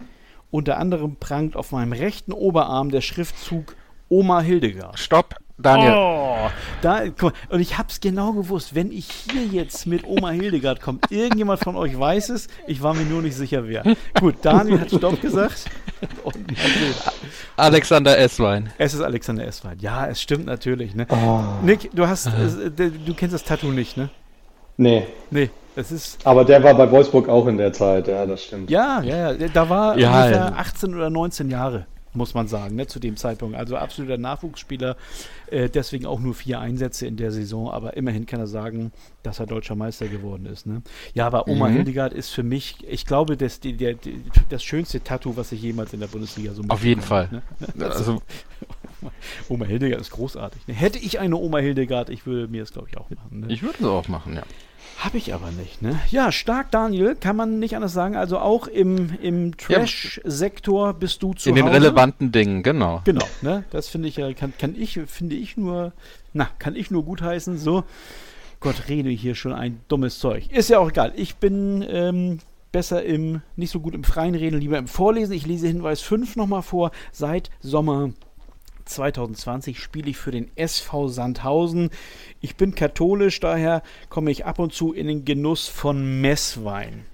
[0.50, 3.76] Unter anderem prangt auf meinem rechten Oberarm der Schriftzug
[4.08, 4.98] Oma Hildegard.
[4.98, 5.94] Stopp, Daniel.
[5.96, 6.50] Oh,
[6.82, 7.02] da,
[7.48, 11.76] und ich hab's genau gewusst, wenn ich hier jetzt mit Oma Hildegard komme, irgendjemand von
[11.76, 13.82] euch weiß es, ich war mir nur nicht sicher, wer.
[14.20, 15.64] Gut, Daniel hat Stopp gesagt.
[17.56, 18.70] Alexander Esswein.
[18.78, 19.78] Es ist Alexander Esswein.
[19.80, 20.94] Ja, es stimmt natürlich.
[20.94, 21.06] Ne?
[21.08, 21.40] Oh.
[21.62, 24.10] Nick, du hast, äh, du kennst das Tattoo nicht, ne?
[24.76, 25.06] Nee.
[25.30, 26.26] Nee, es ist.
[26.26, 28.70] Aber der war bei Wolfsburg auch in der Zeit, ja, das stimmt.
[28.70, 29.48] Ja, ja, ja.
[29.48, 30.52] Da war ja, ungefähr ja.
[30.56, 33.56] 18 oder 19 Jahre, muss man sagen, ne, zu dem Zeitpunkt.
[33.56, 34.96] Also absoluter Nachwuchsspieler,
[35.50, 39.38] äh, deswegen auch nur vier Einsätze in der Saison, aber immerhin kann er sagen, dass
[39.38, 40.66] er deutscher Meister geworden ist.
[40.66, 40.82] Ne?
[41.14, 41.74] Ja, aber Oma mhm.
[41.74, 45.62] Hildegard ist für mich, ich glaube, das, die, der, die, das schönste Tattoo, was ich
[45.62, 47.28] jemals in der Bundesliga so Auf jeden Fall.
[47.30, 47.42] Ne?
[47.84, 48.22] Also,
[49.48, 50.62] Oma Hildegard ist großartig.
[50.66, 53.40] Hätte ich eine Oma Hildegard, ich würde mir das, glaube ich, auch machen.
[53.40, 53.46] Ne?
[53.48, 54.42] Ich würde es auch machen, ja.
[54.98, 56.00] Habe ich aber nicht, ne?
[56.10, 58.16] Ja, stark, Daniel, kann man nicht anders sagen.
[58.16, 61.64] Also auch im, im Trash-Sektor bist du zu In Hause.
[61.64, 63.02] den relevanten Dingen, genau.
[63.04, 63.64] Genau, ne?
[63.70, 65.92] Das finde ich ja, kann, kann ich, finde ich nur,
[66.32, 67.58] na, kann ich nur gutheißen.
[67.58, 67.84] So,
[68.60, 70.50] Gott, rede hier schon ein dummes Zeug.
[70.50, 71.12] Ist ja auch egal.
[71.14, 72.38] Ich bin ähm,
[72.72, 75.34] besser im, nicht so gut im freien Reden, lieber im Vorlesen.
[75.34, 76.90] Ich lese Hinweis 5 nochmal vor.
[77.12, 78.10] Seit Sommer
[78.86, 81.90] 2020 spiele ich für den SV Sandhausen.
[82.40, 87.04] Ich bin katholisch, daher komme ich ab und zu in den Genuss von Messwein.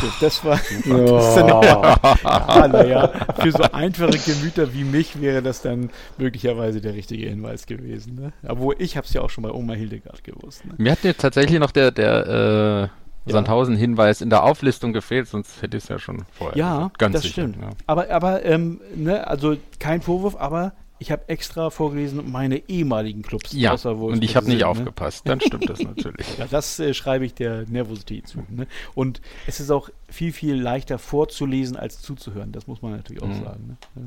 [0.00, 0.58] So, das war.
[1.08, 6.94] Das dann, ja, naja, für so einfache Gemüter wie mich wäre das dann möglicherweise der
[6.94, 8.16] richtige Hinweis gewesen.
[8.16, 8.32] Ne?
[8.46, 10.64] Obwohl ich habe es ja auch schon bei Oma Hildegard gewusst.
[10.64, 10.74] Ne?
[10.78, 12.90] Mir hat jetzt tatsächlich noch der, der
[13.26, 16.56] äh, Sandhausen-Hinweis in der Auflistung gefehlt, sonst hätte ich es ja schon vorher.
[16.56, 17.56] Ja, ganz das sicher, stimmt.
[17.60, 17.70] Ja.
[17.86, 23.52] Aber, aber ähm, ne, also kein Vorwurf, aber ich habe extra vorgelesen meine ehemaligen Clubs.
[23.52, 24.66] Ja, und ich habe nicht ne?
[24.66, 25.28] aufgepasst.
[25.28, 26.26] Dann stimmt das natürlich.
[26.38, 28.44] ja, das äh, schreibe ich der Nervosität zu.
[28.48, 28.66] Ne?
[28.94, 32.52] Und es ist auch viel, viel leichter vorzulesen als zuzuhören.
[32.52, 33.44] Das muss man natürlich auch mhm.
[33.44, 33.78] sagen.
[33.94, 34.04] Ne?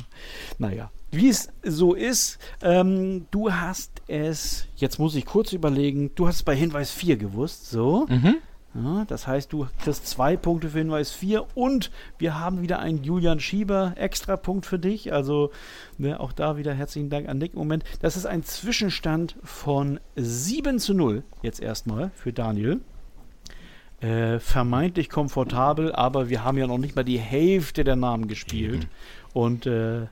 [0.58, 6.28] Naja, wie es so ist, ähm, du hast es, jetzt muss ich kurz überlegen, du
[6.28, 8.06] hast es bei Hinweis 4 gewusst, so.
[8.10, 8.36] Mhm.
[8.74, 13.04] Ja, das heißt, du kriegst zwei Punkte für Hinweis 4 und wir haben wieder einen
[13.04, 15.12] Julian Schieber extra Punkt für dich.
[15.12, 15.52] Also
[15.98, 17.54] ne, auch da wieder herzlichen Dank an Nick.
[17.54, 22.80] Moment, das ist ein Zwischenstand von 7 zu 0 jetzt erstmal für Daniel.
[24.00, 28.86] Äh, vermeintlich komfortabel, aber wir haben ja noch nicht mal die Hälfte der Namen gespielt.
[28.86, 28.88] Mhm.
[29.34, 30.08] Und äh,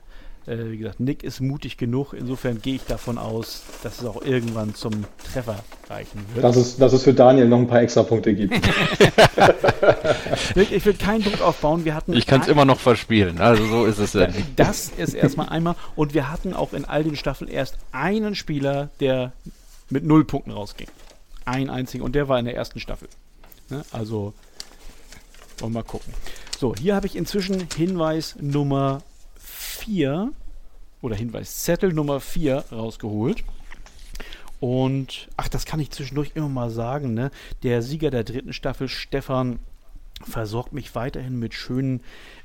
[0.46, 2.12] äh, wie gesagt, Nick ist mutig genug.
[2.12, 6.44] Insofern gehe ich davon aus, dass es auch irgendwann zum Treffer reichen wird.
[6.44, 8.54] Dass es, dass es für Daniel noch ein paar extra Punkte gibt.
[10.54, 11.84] Nick, ich will keinen Druck aufbauen.
[11.84, 13.40] Wir hatten ich kann es immer noch verspielen.
[13.40, 14.28] Also so ist es ja.
[14.56, 15.76] Das ist erstmal einmal.
[15.96, 19.32] Und wir hatten auch in all den Staffeln erst einen Spieler, der
[19.88, 20.88] mit null Punkten rausging.
[21.44, 22.04] Ein einziger.
[22.04, 23.08] Und der war in der ersten Staffel.
[23.68, 23.82] Ne?
[23.92, 24.34] Also,
[25.58, 26.12] wollen wir mal gucken.
[26.58, 29.02] So, hier habe ich inzwischen Hinweis Nummer
[29.80, 30.32] 4
[31.00, 33.44] oder Hinweiszettel Nummer 4 rausgeholt.
[34.60, 37.30] Und, ach, das kann ich zwischendurch immer mal sagen, ne?
[37.62, 39.58] Der Sieger der dritten Staffel, Stefan,
[40.22, 42.02] versorgt mich weiterhin mit schönen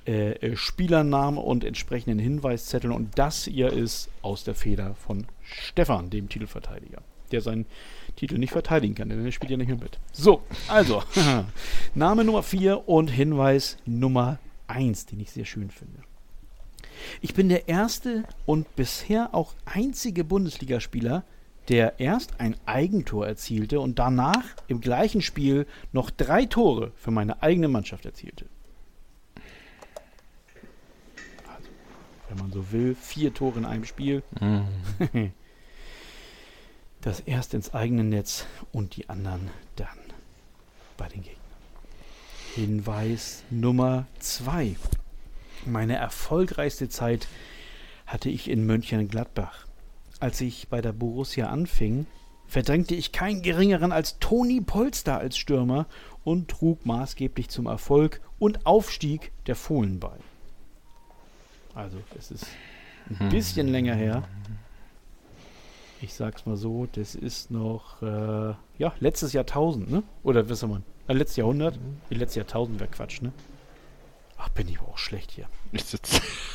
[0.07, 2.93] äh, äh, Spielernamen und entsprechenden Hinweiszetteln.
[2.93, 7.01] Und das hier ist aus der Feder von Stefan, dem Titelverteidiger.
[7.31, 7.65] der seinen
[8.15, 9.99] Titel nicht verteidigen kann, denn er spielt ja nicht mehr mit.
[10.13, 11.03] So, also,
[11.95, 15.99] Name Nummer 4 und Hinweis Nummer 1, den ich sehr schön finde.
[17.21, 21.23] Ich bin der erste und bisher auch einzige Bundesligaspieler,
[21.69, 27.41] der erst ein Eigentor erzielte und danach im gleichen Spiel noch drei Tore für meine
[27.41, 28.45] eigene Mannschaft erzielte.
[31.47, 31.69] Also,
[32.29, 34.23] wenn man so will, vier Tore in einem Spiel.
[34.39, 35.31] Mhm.
[37.01, 39.99] Das erst ins eigene Netz und die anderen dann
[40.97, 41.37] bei den Gegnern.
[42.55, 44.75] Hinweis Nummer zwei.
[45.65, 47.27] Meine erfolgreichste Zeit
[48.05, 49.65] hatte ich in Mönchengladbach.
[50.19, 52.05] Als ich bei der Borussia anfing,
[52.47, 55.87] verdrängte ich keinen geringeren als Toni Polster als Stürmer
[56.23, 60.15] und trug maßgeblich zum Erfolg und Aufstieg der Fohlen bei.
[61.73, 62.47] Also, es ist
[63.09, 63.29] ein hm.
[63.29, 64.23] bisschen länger her.
[66.01, 70.03] Ich sag's mal so, das ist noch, äh, ja, letztes Jahrtausend, ne?
[70.23, 71.79] Oder wissen wir, äh, letztes Jahrhundert?
[72.09, 73.31] Die letzte Jahrtausend wäre Quatsch, ne?
[74.37, 75.47] Ach, bin ich aber auch schlecht hier.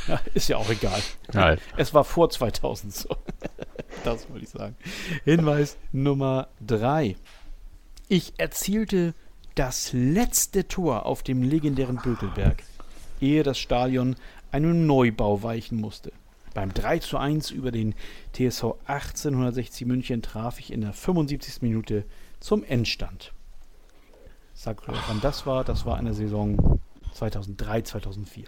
[0.08, 1.00] Ja, ist ja auch egal.
[1.32, 1.58] Nein.
[1.76, 3.16] Es war vor 2000 so.
[4.04, 4.76] das wollte ich sagen.
[5.24, 7.16] Hinweis Nummer 3.
[8.08, 9.14] Ich erzielte
[9.54, 12.62] das letzte Tor auf dem legendären Bökelberg,
[13.20, 14.16] ehe das Stadion
[14.50, 16.12] einem Neubau weichen musste.
[16.54, 17.94] Beim 3 zu 1 über den
[18.32, 21.62] TSV 1860 München traf ich in der 75.
[21.62, 22.04] Minute
[22.40, 23.32] zum Endstand.
[24.54, 25.62] Sag, wann das war.
[25.62, 26.79] Das war eine Saison
[27.14, 28.44] 2003, 2004.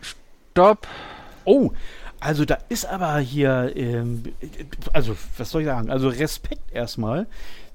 [0.00, 0.86] Stopp.
[1.44, 1.72] Oh,
[2.20, 4.22] also da ist aber hier, ähm,
[4.92, 5.90] also was soll ich sagen?
[5.90, 7.26] Also Respekt erstmal,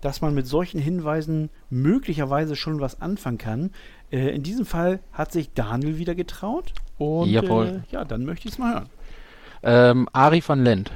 [0.02, 3.72] dass man mit solchen Hinweisen möglicherweise schon was anfangen kann.
[4.12, 7.30] Äh, in diesem Fall hat sich Daniel wieder getraut und.
[7.68, 8.90] Äh, ja, dann möchte ich es mal hören.
[9.62, 10.92] Ähm, Ari van Lent.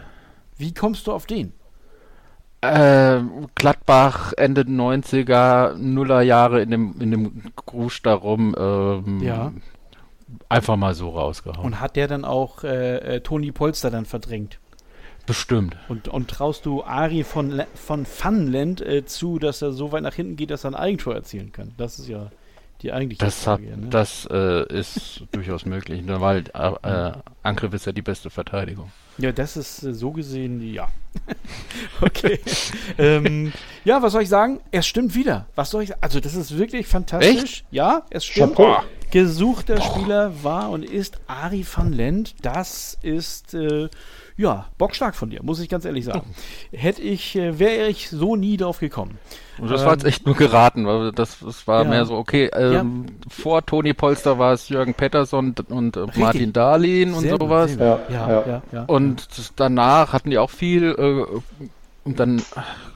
[0.58, 1.54] Wie kommst du auf den?
[2.64, 3.22] Äh,
[3.56, 8.56] Gladbach, Ende 90er, Nullerjahre in dem, in dem Grusch darum.
[8.58, 9.52] Ähm, ja.
[10.50, 11.66] Einfach mal so rausgehauen.
[11.66, 14.60] Und hat der dann auch äh, äh, Toni Polster dann verdrängt?
[15.26, 15.78] Bestimmt.
[15.90, 20.14] Und, und traust du Ari von, von Funland äh, zu, dass er so weit nach
[20.14, 21.74] hinten geht, dass er ein Eigentor erzielen kann?
[21.78, 22.32] Das ist ja
[22.82, 23.72] die eigentliche das Frage.
[23.72, 23.88] Hat, ne?
[23.90, 28.92] Das äh, ist durchaus möglich, weil äh, Angriff ist ja die beste Verteidigung.
[29.18, 30.88] Ja, das ist äh, so gesehen, ja.
[32.02, 32.40] okay.
[32.98, 33.54] ähm,
[33.86, 34.60] ja, was soll ich sagen?
[34.72, 35.48] Es stimmt wieder.
[35.56, 36.02] Was soll ich sagen?
[36.02, 37.44] Also, das ist wirklich fantastisch.
[37.44, 37.66] Echt?
[37.72, 38.56] Ja, es stimmt.
[38.56, 38.84] Chapeau.
[39.12, 42.34] Gesuchter Spieler war und ist Ari van Lent.
[42.42, 43.90] Das ist äh,
[44.38, 46.34] ja, bockstark von dir, muss ich ganz ehrlich sagen.
[46.72, 49.18] Hätte ich, äh, wäre ich so nie drauf gekommen.
[49.60, 51.90] Und das ähm, war jetzt echt nur geraten, weil das, das war ja.
[51.90, 53.14] mehr so, okay, ähm, ja.
[53.30, 57.76] vor Toni Polster war es Jürgen Pettersson und äh, Martin Dahlin und sowas.
[57.76, 61.66] Ja, ja, ja, Und danach hatten die auch viel äh,
[62.04, 62.42] und dann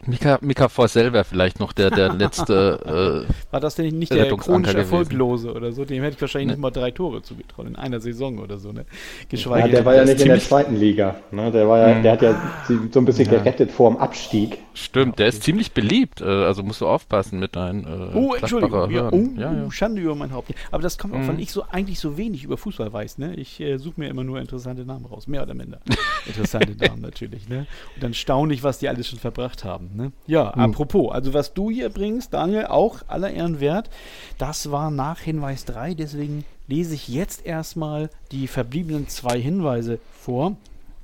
[0.07, 2.77] Mika, Mika Forsell wäre vielleicht noch der, der letzte.
[2.87, 5.83] Äh, War das denn nicht der chronisch Erfolglose oder so?
[5.83, 6.53] Dem hätte ich wahrscheinlich ne?
[6.53, 8.71] nicht mal drei Tore zugetraut in einer Saison oder so.
[8.71, 8.85] Ne?
[9.29, 11.15] Geschweige ja, der war ja nicht in der zweiten Liga.
[11.31, 11.51] Ne?
[11.51, 12.03] Der, war ja, mhm.
[12.03, 13.39] der hat ja so ein bisschen ja.
[13.39, 14.59] gerettet vor dem Abstieg.
[14.73, 16.21] Stimmt, der ist ziemlich beliebt.
[16.21, 17.83] Äh, also musst du aufpassen mit deinen.
[17.85, 18.91] Äh, oh, Entschuldigung.
[18.91, 19.71] Ja, oh, ja, ja.
[19.71, 20.53] Schande über mein Haupt.
[20.71, 21.27] Aber das kommt auch, mhm.
[21.27, 23.17] weil ich so eigentlich so wenig über Fußball weiß.
[23.17, 23.35] Ne?
[23.35, 25.27] Ich äh, suche mir immer nur interessante Namen raus.
[25.27, 25.79] Mehr oder minder.
[26.25, 27.49] interessante Namen natürlich.
[27.49, 27.65] Ne?
[27.95, 29.89] Und dann staune ich, was die alles schon verbracht haben.
[29.97, 30.11] Ne?
[30.27, 30.61] Ja, mhm.
[30.61, 33.89] apropos, also was du hier bringst, Daniel, auch aller Ehren wert,
[34.37, 40.51] das war nach Hinweis 3, deswegen lese ich jetzt erstmal die verbliebenen zwei Hinweise vor.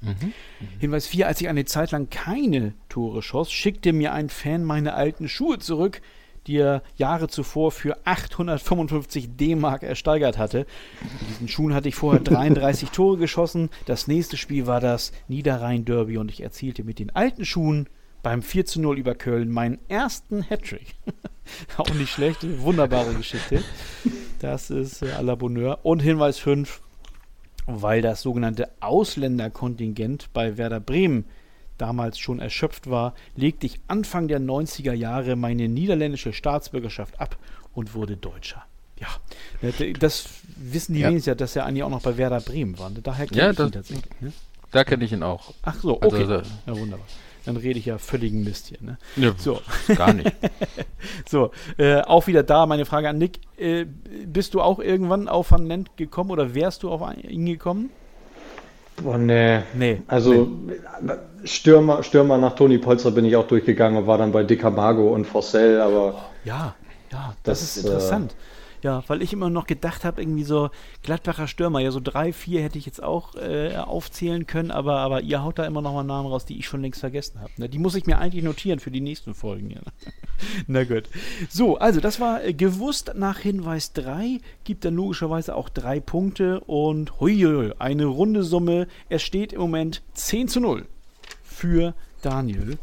[0.01, 0.33] Mhm.
[0.79, 4.93] Hinweis 4, als ich eine Zeit lang keine Tore schoss, schickte mir ein Fan meine
[4.93, 6.01] alten Schuhe zurück,
[6.47, 10.65] die er Jahre zuvor für 855 D-Mark ersteigert hatte.
[11.01, 13.69] In diesen Schuhen hatte ich vorher 33 Tore geschossen.
[13.85, 17.87] Das nächste Spiel war das Niederrhein-Derby und ich erzielte mit den alten Schuhen
[18.23, 20.95] beim 4 zu 0 über Köln meinen ersten Hattrick.
[21.77, 23.61] Auch nicht schlecht, wunderbare Geschichte.
[24.39, 25.79] Das ist äh, à la Bonheur.
[25.83, 26.81] Und Hinweis 5,
[27.67, 31.25] weil das sogenannte Ausländerkontingent bei Werder Bremen
[31.77, 37.37] damals schon erschöpft war, legte ich Anfang der 90er Jahre meine niederländische Staatsbürgerschaft ab
[37.73, 38.63] und wurde Deutscher.
[38.99, 39.09] Ja,
[39.99, 41.09] das wissen die ja.
[41.09, 42.89] wenigstens ja, dass er eigentlich auch noch bei Werder Bremen war.
[42.89, 44.21] Daher kenne ja, ich ihn tatsächlich.
[44.21, 44.31] Ne?
[44.71, 45.53] Da kenne ich ihn auch.
[45.63, 46.31] Ach so, also, okay.
[46.31, 47.05] Also, ja, wunderbar
[47.45, 48.77] dann rede ich ja völligen Mist hier.
[48.81, 48.97] Ne?
[49.15, 49.59] Ja, so.
[49.95, 50.31] Gar nicht.
[51.29, 53.39] so, äh, auch wieder da meine Frage an Nick.
[53.57, 53.85] Äh,
[54.25, 57.89] bist du auch irgendwann auf Van Lent gekommen oder wärst du auf ihn gekommen?
[59.03, 59.61] Oh, nee.
[59.73, 60.01] nee.
[60.07, 60.73] Also nee.
[61.45, 65.13] Stürmer, Stürmer nach Toni Polster bin ich auch durchgegangen und war dann bei Dick Camargo
[65.13, 66.25] und Forcell, aber.
[66.45, 66.75] Ja,
[67.11, 68.31] ja, das, das ist interessant.
[68.31, 68.52] Äh,
[68.83, 70.69] Ja, weil ich immer noch gedacht habe, irgendwie so
[71.03, 75.21] Gladbacher Stürmer, ja, so drei, vier hätte ich jetzt auch äh, aufzählen können, aber, aber
[75.21, 77.51] ihr haut da immer noch mal Namen raus, die ich schon längst vergessen habe.
[77.57, 77.69] Ne?
[77.69, 79.69] Die muss ich mir eigentlich notieren für die nächsten Folgen.
[79.69, 79.81] Ja.
[80.67, 81.09] Na gut.
[81.49, 86.59] So, also das war äh, gewusst nach Hinweis 3, gibt dann logischerweise auch drei Punkte
[86.59, 88.87] und hui, eine runde Summe.
[89.07, 90.85] Es steht im Moment 10 zu 0
[91.41, 92.77] für Daniel.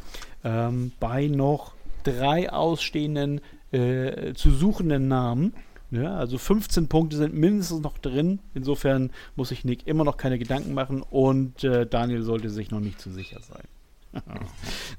[0.44, 1.72] Ähm, bei noch
[2.04, 5.52] drei ausstehenden äh, zu suchenden Namen.
[5.90, 8.38] Ja, also 15 Punkte sind mindestens noch drin.
[8.54, 12.80] Insofern muss sich Nick immer noch keine Gedanken machen und äh, Daniel sollte sich noch
[12.80, 13.64] nicht zu sicher sein.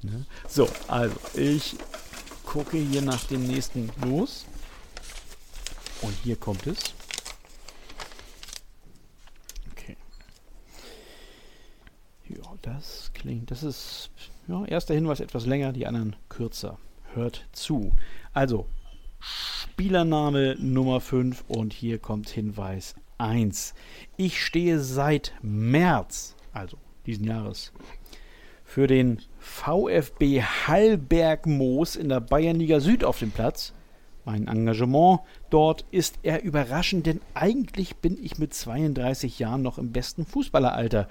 [0.02, 0.26] ne?
[0.48, 1.76] So, also ich
[2.44, 4.44] gucke hier nach dem nächsten los.
[6.02, 6.78] Und hier kommt es.
[9.70, 9.96] Okay.
[12.28, 14.10] Ja, das klingt, das ist,
[14.48, 16.78] ja, erster Hinweis etwas länger, die anderen kürzer.
[17.14, 17.92] Hört zu.
[18.32, 18.66] Also,
[19.24, 23.72] Spielername Nummer 5 und hier kommt Hinweis 1.
[24.16, 27.72] Ich stehe seit März, also diesen Jahres,
[28.64, 33.72] für den VfB Hallberg Moos in der Bayernliga Süd auf dem Platz.
[34.24, 39.92] Mein Engagement dort ist eher überraschend, denn eigentlich bin ich mit 32 Jahren noch im
[39.92, 41.06] besten Fußballeralter.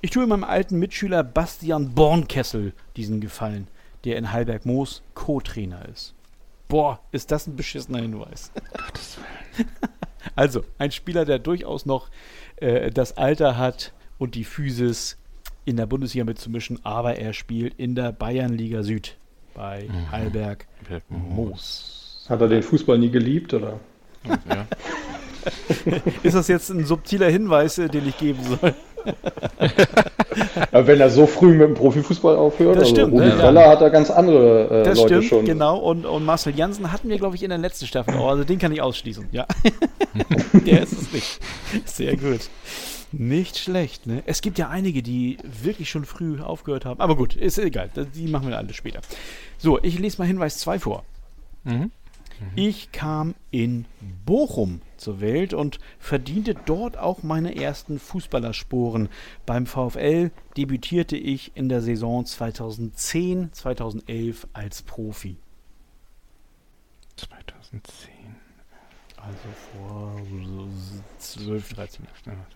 [0.00, 3.66] Ich tue meinem alten Mitschüler Bastian Bornkessel diesen Gefallen,
[4.04, 6.14] der in Hallberg Moos Co-Trainer ist.
[6.72, 8.50] Boah, ist das ein beschissener Hinweis.
[10.34, 12.08] also, ein Spieler, der durchaus noch
[12.56, 15.18] äh, das Alter hat und die Physis
[15.66, 19.18] in der Bundesliga mitzumischen, aber er spielt in der Bayernliga Süd
[19.52, 20.10] bei mhm.
[20.12, 20.66] Heilberg
[21.10, 22.24] Moos.
[22.30, 23.78] Hat er den Fußball nie geliebt, oder?
[24.24, 24.66] Ja.
[26.22, 28.74] ist das jetzt ein subtiler Hinweis, äh, den ich geben soll?
[30.72, 33.32] ja, wenn er so früh mit dem Profifußball aufhört, das also stimmt, Rudi ne?
[33.32, 35.44] Völler hat da ganz andere äh, das Leute stimmt, schon.
[35.44, 38.14] Genau, und, und Marcel Janssen hatten wir, glaube ich, in der letzten Staffel.
[38.18, 39.46] Oh, also den kann ich ausschließen, ja.
[40.66, 41.40] der ist es nicht.
[41.84, 42.48] Sehr gut.
[43.12, 44.22] Nicht schlecht, ne?
[44.24, 47.00] Es gibt ja einige, die wirklich schon früh aufgehört haben.
[47.00, 47.90] Aber gut, ist egal.
[48.14, 49.00] Die machen wir alle später.
[49.58, 51.04] So, ich lese mal Hinweis 2 vor.
[51.64, 51.90] Mhm.
[52.54, 53.86] Ich kam in
[54.24, 59.08] Bochum zur Welt und verdiente dort auch meine ersten Fußballersporen.
[59.46, 65.38] Beim VfL debütierte ich in der Saison 2010-2011 als Profi.
[67.16, 68.12] 2010.
[69.16, 70.20] Also vor
[71.18, 72.46] 12, 13 Jahren.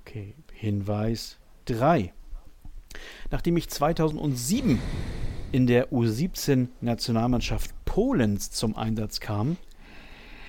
[0.00, 2.12] Okay, Hinweis 3.
[3.30, 4.80] Nachdem ich 2007
[5.52, 9.58] in der U17-Nationalmannschaft Polens zum Einsatz kam,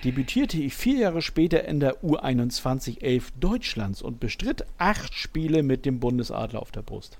[0.02, 5.84] debütierte ich vier Jahre später in der U21 11 Deutschlands und bestritt acht Spiele mit
[5.84, 7.18] dem Bundesadler auf der Brust.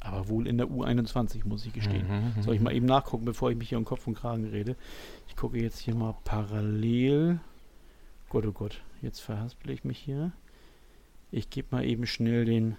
[0.00, 2.06] Aber wohl in der U21, muss ich gestehen.
[2.06, 4.44] Mhm, mhm Soll ich mal eben nachgucken, bevor ich mich hier um Kopf und Kragen
[4.44, 4.76] rede?
[5.26, 7.40] Ich gucke jetzt hier mal parallel.
[8.28, 10.32] Gott, oh Gott, jetzt verhaspel ich mich hier.
[11.30, 12.76] Ich gebe mal eben schnell den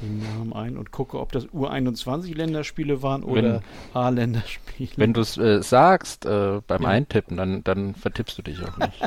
[0.00, 3.62] den Namen ein und gucke, ob das U21-Länderspiele waren oder
[3.94, 4.92] A-Länderspiele.
[4.96, 6.88] Wenn du es äh, sagst äh, beim ja.
[6.88, 9.00] Eintippen, dann, dann vertippst du dich auch nicht.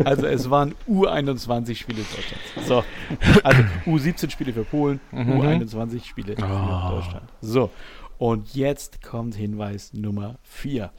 [0.04, 2.68] also es waren U21-Spiele Deutschlands.
[2.68, 2.84] So,
[3.42, 5.40] also U17-Spiele für Polen, mhm.
[5.40, 6.42] U21-Spiele oh.
[6.42, 7.28] für Deutschland.
[7.40, 7.70] So,
[8.18, 10.90] und jetzt kommt Hinweis Nummer 4.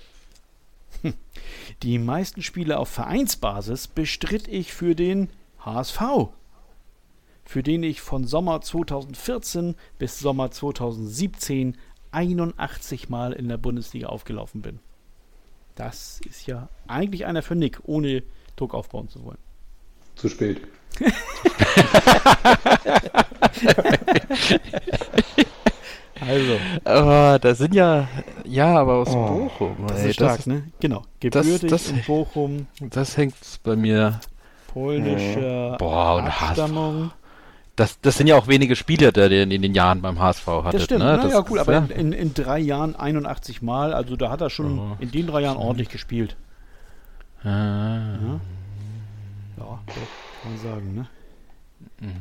[1.83, 5.29] Die meisten Spiele auf Vereinsbasis bestritt ich für den
[5.63, 6.29] HSV
[7.47, 11.77] für den ich von Sommer 2014 bis Sommer 2017
[12.11, 14.79] 81 Mal in der Bundesliga aufgelaufen bin.
[15.75, 18.23] Das ist ja eigentlich einer für Nick, ohne
[18.57, 19.37] Druck aufbauen zu wollen.
[20.15, 20.59] Zu spät.
[26.19, 26.59] also.
[26.83, 28.09] Aber da sind ja,
[28.43, 29.85] ja, aber aus oh, Bochum.
[29.87, 30.63] Das ey, ist stark, das, ne?
[30.79, 31.03] Genau.
[31.19, 32.67] Gebürtig das, das, in Bochum.
[32.81, 34.19] Das hängt bei mir.
[34.67, 37.11] Polnische Boah, und Abstammung.
[37.77, 40.73] Das, das sind ja auch wenige Spieler, die ihr in den Jahren beim HSV hattet.
[40.73, 41.19] Das stimmt, ne?
[41.21, 41.85] das, ja cool, aber ja.
[41.95, 44.97] In, in, drei Jahren 81 Mal, also da hat er schon oh.
[44.99, 46.35] in den drei Jahren ordentlich gespielt.
[47.43, 47.47] Ah.
[47.47, 48.39] Ja,
[49.59, 51.07] ja kann man sagen, ne?
[51.99, 52.15] Mhm.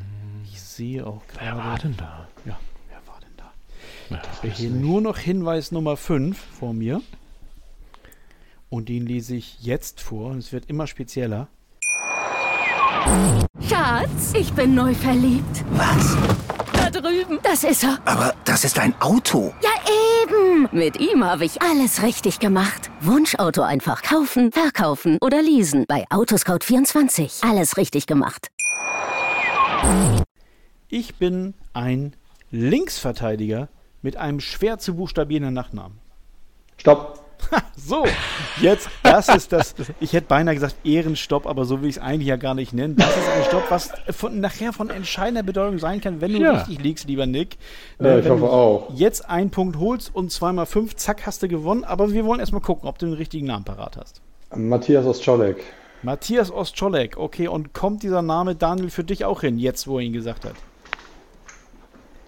[0.44, 1.46] Ich sehe auch gerade...
[1.46, 2.28] Wer war denn da?
[2.44, 2.58] Ja,
[2.90, 3.50] wer war denn da?
[4.10, 7.00] Ja, ich habe hier nur noch Hinweis Nummer 5 vor mir.
[8.68, 10.32] Und den lese ich jetzt vor.
[10.32, 11.48] Und es wird immer spezieller.
[13.68, 15.64] Schatz, ich bin neu verliebt.
[15.72, 16.16] Was?
[16.72, 17.38] Da drüben.
[17.42, 17.98] Das ist er.
[18.04, 19.52] Aber das ist ein Auto.
[19.62, 19.70] Ja,
[20.22, 20.68] eben.
[20.72, 22.90] Mit ihm habe ich alles richtig gemacht.
[23.00, 25.84] Wunschauto einfach kaufen, verkaufen oder leasen.
[25.88, 27.48] Bei Autoscout24.
[27.48, 28.48] Alles richtig gemacht.
[30.88, 32.14] Ich bin ein
[32.50, 33.68] Linksverteidiger
[34.02, 35.98] mit einem schwer zu buchstabierenden Nachnamen.
[36.76, 37.25] Stopp.
[37.76, 38.04] so,
[38.60, 42.28] jetzt, das ist das, ich hätte beinahe gesagt Ehrenstopp, aber so will ich es eigentlich
[42.28, 42.96] ja gar nicht nennen.
[42.96, 46.52] Das ist ein Stopp, was von, nachher von entscheidender Bedeutung sein kann, wenn du ja.
[46.52, 47.58] richtig liegst, lieber Nick.
[48.00, 48.90] Ja, ich hoffe auch.
[48.94, 51.84] Jetzt einen Punkt holst und zweimal fünf, zack, hast du gewonnen.
[51.84, 54.20] Aber wir wollen erstmal gucken, ob du den richtigen Namen parat hast.
[54.54, 55.62] Matthias Ostscholek.
[56.02, 57.48] Matthias Ostscholek, okay.
[57.48, 60.54] Und kommt dieser Name Daniel für dich auch hin, jetzt wo er ihn gesagt hat?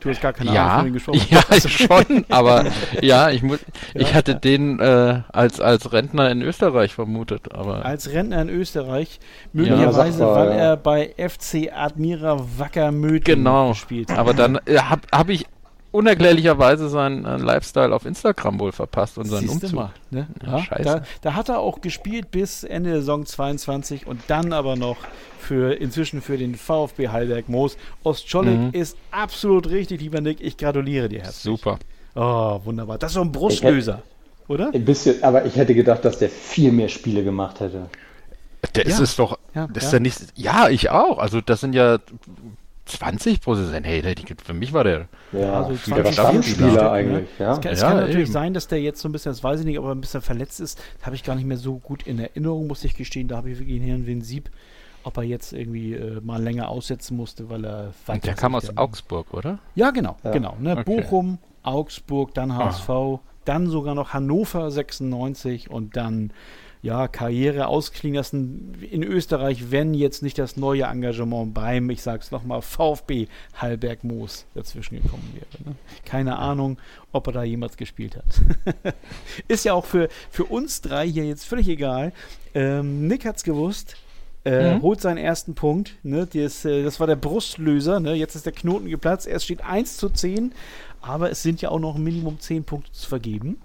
[0.01, 1.26] Du hast gar keine ja, Ahnung von gesprochen.
[1.30, 2.66] Ja, schon, aber
[3.03, 3.59] ja, ich, muss,
[3.94, 4.38] ja, ich hatte ja.
[4.38, 7.53] den äh, als, als Rentner in Österreich vermutet.
[7.53, 9.18] Aber als Rentner in Österreich,
[9.53, 13.70] möglicherweise, ja, weil er bei FC Admira Wackermöten genau.
[13.70, 14.18] gespielt hat.
[14.18, 15.46] Aber dann äh, habe hab ich
[15.91, 19.72] unerklärlicherweise seinen äh, Lifestyle auf Instagram wohl verpasst und seinen Umzug.
[19.72, 20.26] Mal, ne?
[20.45, 20.84] ja, scheiße.
[20.84, 24.99] Da, da, hat er auch gespielt bis Ende der Saison 22 und dann aber noch
[25.39, 27.76] für inzwischen für den VfB Heidelberg Moos.
[28.05, 28.70] Ostschollig mhm.
[28.72, 30.41] ist absolut richtig, lieber Nick.
[30.41, 31.43] Ich gratuliere dir herzlich.
[31.43, 31.78] Super.
[32.14, 32.99] Oh, wunderbar.
[32.99, 34.03] Das ist so ein Brustlöser,
[34.49, 34.72] oder?
[34.74, 37.89] Ein bisschen, aber ich hätte gedacht, dass der viel mehr Spiele gemacht hätte.
[38.74, 38.91] Der ja.
[38.91, 39.39] ist es doch.
[39.55, 39.89] Ja, das ja.
[39.89, 41.18] Ist ja, nicht, ja, ich auch.
[41.18, 41.99] Also das sind ja
[42.89, 43.84] 20 pro Saison.
[43.84, 44.03] Hey,
[44.45, 47.28] für mich war der, ja, also 20 Stammspieler eigentlich.
[47.39, 47.53] Ja.
[47.53, 49.61] Es kann, es ja, kann natürlich sein, dass der jetzt so ein bisschen, das weiß
[49.61, 50.78] ich nicht, aber ein bisschen verletzt ist.
[50.99, 53.28] Das habe ich gar nicht mehr so gut in Erinnerung, muss ich gestehen.
[53.28, 54.51] Da habe ich wirklich Herrn Wien Sieb,
[55.05, 58.76] ob er jetzt irgendwie äh, mal länger aussetzen musste, weil er Und Der kam aus
[58.76, 59.59] Augsburg, oder?
[59.74, 60.30] Ja, genau, ja.
[60.30, 60.57] genau.
[60.59, 60.72] Ne?
[60.72, 60.84] Okay.
[60.84, 63.20] Bochum, Augsburg, dann HSV, ah.
[63.45, 66.32] dann sogar noch Hannover 96 und dann
[66.83, 72.31] ja, Karriere ausklingen lassen in Österreich, wenn jetzt nicht das neue Engagement beim, ich sag's
[72.31, 75.68] nochmal, VfB Hallberg Moos dazwischen gekommen wäre.
[75.68, 75.76] Ne?
[76.05, 76.79] Keine Ahnung,
[77.12, 78.95] ob er da jemals gespielt hat.
[79.49, 82.12] Ist ja auch für, für uns drei hier jetzt völlig egal.
[82.55, 83.97] Ähm, Nick hat's gewusst.
[84.45, 84.83] Äh, mhm.
[84.83, 85.97] holt seinen ersten Punkt.
[86.05, 86.26] Ne?
[86.33, 87.99] Das, äh, das war der Brustlöser.
[87.99, 88.14] Ne?
[88.14, 89.26] Jetzt ist der Knoten geplatzt.
[89.26, 90.53] Erst steht 1 zu 10,
[91.01, 93.61] aber es sind ja auch noch Minimum 10 Punkte zu vergeben.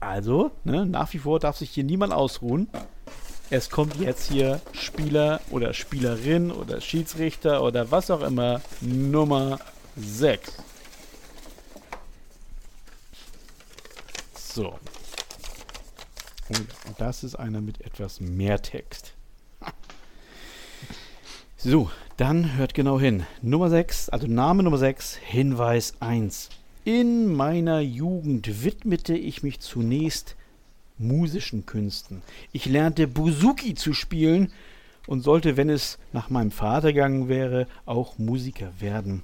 [0.00, 2.68] Also, ne, nach wie vor darf sich hier niemand ausruhen.
[3.50, 9.58] Es kommt jetzt hier Spieler oder Spielerin oder Schiedsrichter oder was auch immer Nummer
[9.96, 10.52] 6.
[14.36, 14.78] So.
[16.50, 16.68] Und
[16.98, 19.14] das ist einer mit etwas mehr Text.
[21.56, 23.26] So, dann hört genau hin.
[23.42, 26.50] Nummer 6, also Name Nummer 6, Hinweis 1.
[26.90, 30.36] In meiner Jugend widmete ich mich zunächst
[30.96, 32.22] musischen Künsten.
[32.50, 34.50] Ich lernte Buzuki zu spielen
[35.06, 39.22] und sollte, wenn es nach meinem Vater gegangen wäre, auch Musiker werden.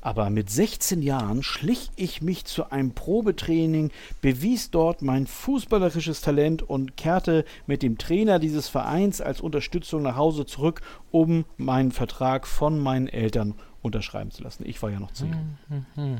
[0.00, 6.64] Aber mit 16 Jahren schlich ich mich zu einem Probetraining, bewies dort mein fußballerisches Talent
[6.64, 10.80] und kehrte mit dem Trainer dieses Vereins als Unterstützung nach Hause zurück,
[11.12, 14.64] um meinen Vertrag von meinen Eltern unterschreiben zu lassen.
[14.66, 15.56] Ich war ja noch zu jung.
[15.68, 16.18] Hm, hm, hm,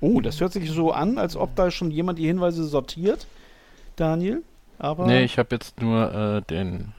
[0.00, 3.26] Oh, das hört sich so an, als ob da schon jemand die Hinweise sortiert,
[3.94, 4.42] Daniel.
[4.78, 6.92] Aber nee, ich habe jetzt nur äh, den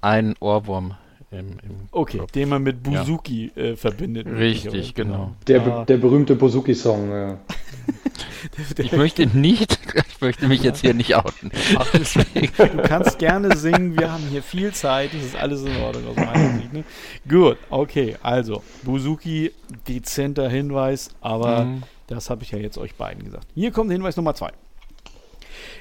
[0.00, 0.94] einen Ohrwurm
[1.32, 2.32] im, im Okay, Kopf.
[2.32, 3.62] den man mit Buzuki ja.
[3.62, 4.26] äh, verbindet.
[4.26, 5.32] Richtig, genau.
[5.46, 5.84] Der, ah.
[5.84, 7.38] der berühmte Buzuki-Song, ja.
[8.78, 9.78] ich möchte nicht,
[10.08, 11.50] ich möchte mich jetzt hier nicht outen.
[11.76, 16.08] Ach, du kannst gerne singen, wir haben hier viel Zeit, das ist alles in Ordnung
[16.08, 16.72] aus meiner Sicht.
[16.72, 16.84] Ne?
[17.28, 19.52] Gut, okay, also Buzuki,
[19.88, 21.82] dezenter Hinweis, aber mhm.
[22.14, 23.46] Das habe ich ja jetzt euch beiden gesagt.
[23.54, 24.50] Hier kommt Hinweis Nummer zwei.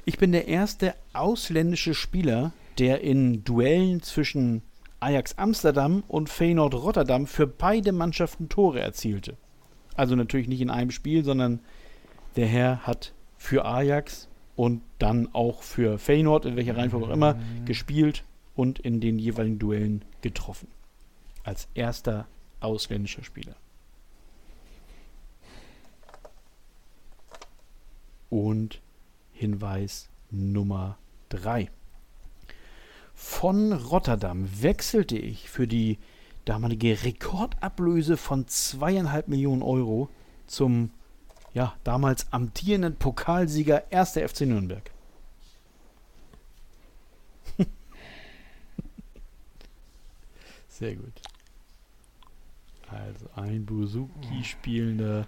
[0.05, 4.61] Ich bin der erste ausländische Spieler, der in Duellen zwischen
[5.01, 9.35] Ajax Amsterdam und Feyenoord Rotterdam für beide Mannschaften Tore erzielte.
[9.95, 11.59] Also natürlich nicht in einem Spiel, sondern
[12.35, 17.35] der Herr hat für Ajax und dann auch für Feyenoord, in welcher Reihenfolge auch immer,
[17.65, 18.23] gespielt
[18.55, 20.67] und in den jeweiligen Duellen getroffen.
[21.43, 22.27] Als erster
[22.59, 23.55] ausländischer Spieler.
[28.29, 28.81] Und
[29.33, 30.99] Hinweis Nummer
[31.29, 31.69] 3.
[33.23, 35.99] Von Rotterdam wechselte ich für die
[36.43, 40.09] damalige Rekordablöse von zweieinhalb Millionen Euro
[40.47, 40.89] zum
[41.53, 44.13] ja, damals amtierenden Pokalsieger 1.
[44.13, 44.89] FC Nürnberg.
[50.67, 51.21] Sehr gut.
[52.87, 55.27] Also ein Buzuki-Spielender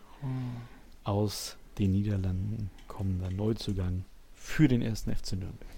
[1.04, 5.73] aus den Niederlanden kommender Neuzugang für den ersten FC Nürnberg.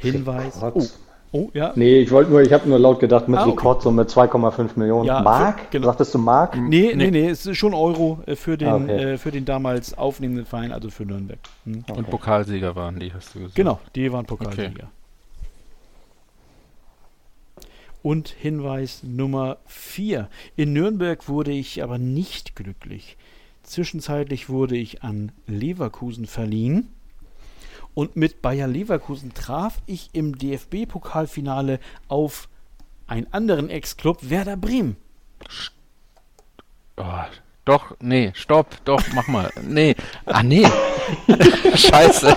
[0.00, 0.60] Hinweis.
[0.62, 0.82] Oh,
[1.32, 1.72] oh, ja.
[1.76, 3.50] Nee, ich wollte nur, ich habe nur laut gedacht mit ah, okay.
[3.50, 5.06] Rekordsumme 2,5 Millionen.
[5.06, 5.60] Ja, Mark?
[5.60, 5.86] Für, genau.
[5.88, 6.56] Sagtest du Mark?
[6.56, 9.12] Nee, nee, nee, es ist schon Euro äh, für den, ah, okay.
[9.12, 11.38] äh, für den damals aufnehmenden Verein, also für Nürnberg.
[11.64, 11.84] Hm.
[11.86, 11.98] Okay.
[11.98, 13.56] Und Pokalsieger waren die, hast du gesagt.
[13.56, 14.90] Genau, die waren Pokalsieger.
[18.02, 20.30] Und Hinweis Nummer 4.
[20.56, 23.18] In Nürnberg wurde ich aber nicht glücklich.
[23.62, 26.88] Zwischenzeitlich wurde ich an Leverkusen verliehen.
[28.00, 31.78] Und mit Bayer Leverkusen traf ich im DFB-Pokalfinale
[32.08, 32.48] auf
[33.06, 34.96] einen anderen Ex-Club, Werder Bremen.
[36.96, 37.24] Oh,
[37.66, 39.50] doch, nee, stopp, doch, mach mal.
[39.62, 39.94] Nee.
[40.24, 40.66] Ah, nee.
[41.74, 42.34] Scheiße.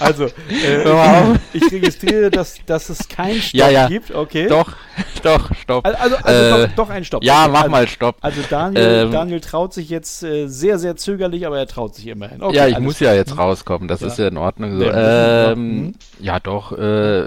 [0.00, 3.88] also, äh, ich, ich, registriere, dass, dass es keinen Stopp ja, ja.
[3.88, 4.46] gibt, okay?
[4.46, 4.72] Doch,
[5.22, 5.84] doch, Stopp.
[5.84, 7.24] Also, also äh, doch, doch, ein Stopp.
[7.24, 7.50] Ja, okay.
[7.52, 8.16] mach also, mal Stopp.
[8.20, 12.06] Also Daniel, ähm, Daniel traut sich jetzt äh, sehr, sehr zögerlich, aber er traut sich
[12.06, 12.42] immerhin.
[12.42, 14.06] Okay, ja, ich muss ja jetzt rauskommen, das ja.
[14.06, 14.84] ist ja in Ordnung so.
[14.84, 17.24] Ähm, ja, doch, äh,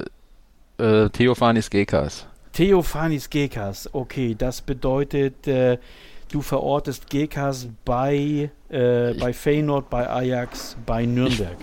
[0.79, 2.25] äh, Theophanis Gekas.
[2.57, 5.77] Theophanis Gekas, okay, das bedeutet, äh,
[6.31, 11.55] du verortest Gekas bei, äh, bei Feyenoord, bei Ajax, bei Nürnberg.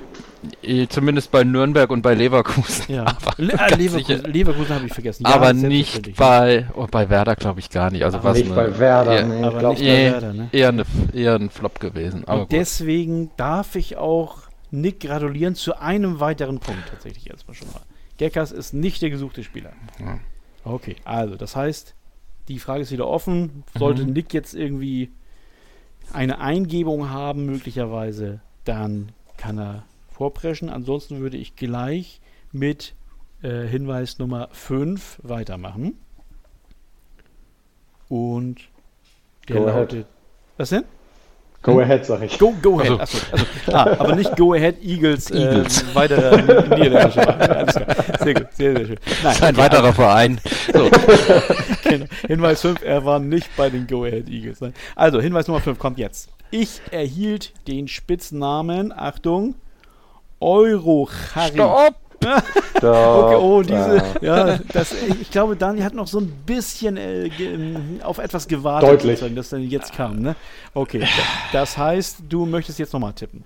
[0.63, 2.95] Ich, zumindest bei Nürnberg und bei Leverkusen.
[2.95, 5.25] Ja, aber Le äh, Leverkusen, Leverkusen habe ich vergessen.
[5.27, 8.05] Ja, aber nicht bei, oh, bei Werder glaube ich gar nicht.
[8.05, 10.49] Also aber was nicht eine, bei Werder, eher, nee, aber nicht bei Werder, ne?
[10.53, 12.23] Eher, eine, eher ein Flop gewesen.
[12.29, 17.67] Aber und deswegen darf ich auch Nick gratulieren zu einem weiteren Punkt tatsächlich erstmal schon
[17.73, 17.83] mal.
[18.17, 19.73] Gekas ist nicht der gesuchte Spieler.
[19.99, 20.21] Ja.
[20.65, 21.95] Okay, also das heißt,
[22.49, 23.65] die Frage ist wieder offen.
[23.77, 24.13] Sollte mhm.
[24.13, 25.11] Nick jetzt irgendwie
[26.13, 30.69] eine Eingebung haben, möglicherweise, dann kann er vorpreschen.
[30.69, 32.21] Ansonsten würde ich gleich
[32.53, 32.95] mit
[33.43, 35.99] äh, Hinweis Nummer 5 weitermachen.
[38.09, 38.61] Und
[39.49, 39.93] der Go lautet.
[39.93, 40.07] ahead.
[40.57, 40.85] Was denn?
[41.65, 42.39] Go ahead, sag ich.
[42.39, 43.01] Go, go ahead.
[43.01, 43.19] Achso.
[43.33, 45.31] Achso, ah, aber nicht Go ahead Eagles.
[45.31, 45.83] Eagles.
[45.95, 46.95] Äh.
[46.95, 47.87] Alles klar.
[48.23, 48.99] Sehr gut, sehr, sehr schön.
[49.07, 50.41] Nein, das ist ein weiterer also, Verein.
[50.73, 50.91] So.
[51.89, 52.07] genau.
[52.27, 54.59] Hinweis 5, er war nicht bei den Go ahead Eagles.
[54.95, 56.29] Also, Hinweis Nummer 5 kommt jetzt.
[56.51, 59.55] Ich erhielt den Spitznamen, Achtung,
[60.41, 61.55] Euro-Harry.
[61.55, 61.95] Stopp!
[62.75, 67.31] okay, oh, diese, ja, das, ich glaube, Daniel hat noch so ein bisschen äh,
[68.03, 69.35] auf etwas gewartet, Deutlich.
[69.35, 70.37] das dann jetzt kam, ne?
[70.73, 71.07] Okay,
[71.53, 73.45] das heißt, du möchtest jetzt nochmal tippen.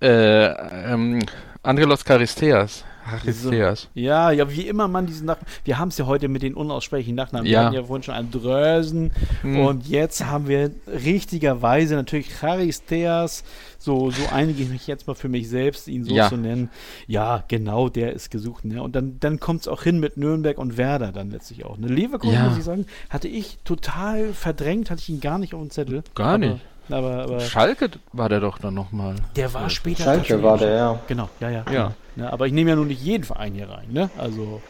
[0.00, 0.46] Äh,
[0.92, 1.20] ähm,
[1.62, 2.84] Andrelos Charisteas.
[3.10, 3.88] Charisteas.
[3.94, 5.46] Ja, ja, wie immer man diesen Nachnamen.
[5.64, 7.46] Wir haben es ja heute mit den unaussprechlichen Nachnamen.
[7.46, 7.52] Ja.
[7.60, 9.12] Wir hatten ja vorhin schon einen Drösen.
[9.42, 9.60] Hm.
[9.60, 13.44] Und jetzt haben wir richtigerweise natürlich Charisteas.
[13.78, 16.28] So, so einige ich mich jetzt mal für mich selbst, ihn so ja.
[16.28, 16.70] zu nennen.
[17.06, 18.64] Ja, genau, der ist gesucht.
[18.64, 18.82] Ne?
[18.82, 21.76] Und dann, dann kommt es auch hin mit Nürnberg und Werder dann letztlich auch.
[21.78, 21.86] Ne?
[21.88, 22.48] Leverkusen, Ja.
[22.48, 26.02] muss ich sagen, hatte ich total verdrängt, hatte ich ihn gar nicht auf dem Zettel.
[26.14, 26.60] Gar Aber- nicht.
[26.88, 29.16] Aber, aber Schalke war der doch dann nochmal.
[29.34, 30.04] der war später.
[30.04, 31.00] Schalke war der, ja.
[31.08, 31.64] Genau, ja, ja.
[31.72, 31.92] Ja.
[32.16, 34.10] Ne, aber ich nehme ja nun nicht jeden Verein hier rein, ne?
[34.16, 34.62] Also,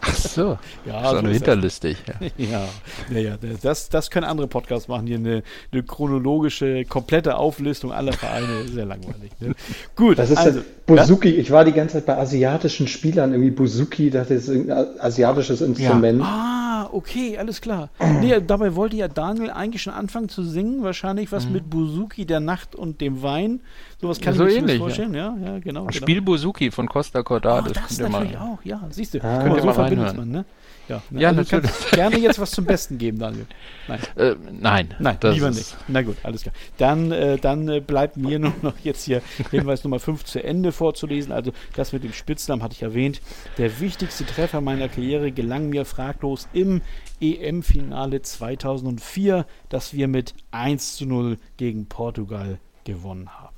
[0.00, 0.58] Ach so.
[0.86, 1.32] ja, das ist so nur das.
[1.32, 1.96] hinterlistig.
[2.06, 2.14] Ja.
[2.50, 2.68] Ja,
[3.10, 5.42] ja, ja, das, das können andere Podcasts machen, hier eine,
[5.72, 9.30] eine chronologische, komplette Auflistung aller Vereine, sehr langweilig.
[9.40, 9.54] Ne?
[9.94, 11.28] Gut, Das ist also, also, Buzuki.
[11.30, 16.22] Ich war die ganze Zeit bei asiatischen Spielern, irgendwie Buzuki, das ist irgendein asiatisches Instrument.
[16.24, 17.90] Ah, okay, alles klar.
[18.20, 22.40] Nee, dabei wollte ja Daniel eigentlich schon anfangen zu singen, wahrscheinlich was mit Buzuki, der
[22.40, 23.60] Nacht und dem Wein.
[24.00, 24.38] Sowas kann Mhm.
[24.38, 25.60] So ich mir ähnlich, vorstellen, ja, ja, genau.
[25.86, 25.90] genau.
[25.92, 27.72] Spiel Buzuki von Costa Oh, Cordalis.
[27.74, 29.22] das könnt ihr natürlich mal- auch, ja, siehst du.
[29.22, 29.46] Ah.
[29.46, 30.44] Mal, so verbindet man, ne?
[30.88, 31.20] Ja, ne?
[31.20, 31.70] Ja, also du natürlich.
[31.80, 33.46] kannst gerne jetzt was zum Besten geben, Daniel.
[33.86, 34.00] Nein.
[34.16, 34.94] Äh, nein.
[34.98, 35.76] Nein, das lieber nicht.
[35.86, 36.54] Na gut, alles klar.
[36.78, 40.72] Dann, äh, dann äh, bleibt mir nur noch jetzt hier Hinweis Nummer 5 zu Ende
[40.72, 41.30] vorzulesen.
[41.30, 43.20] Also das mit dem Spitznamen hatte ich erwähnt.
[43.58, 46.80] Der wichtigste Treffer meiner Karriere gelang mir fraglos im
[47.20, 53.49] EM-Finale 2004, das wir mit 1 zu 0 gegen Portugal gewonnen haben.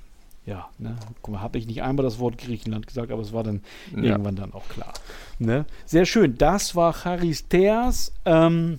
[0.45, 3.45] Ja, ne, guck mal, habe ich nicht einmal das Wort Griechenland gesagt, aber es war
[3.45, 3.63] dann
[3.95, 4.03] Ja.
[4.13, 4.93] irgendwann dann auch klar.
[5.39, 5.67] Ne?
[5.87, 8.13] Sehr schön, das war Charisteas.
[8.25, 8.79] Ähm,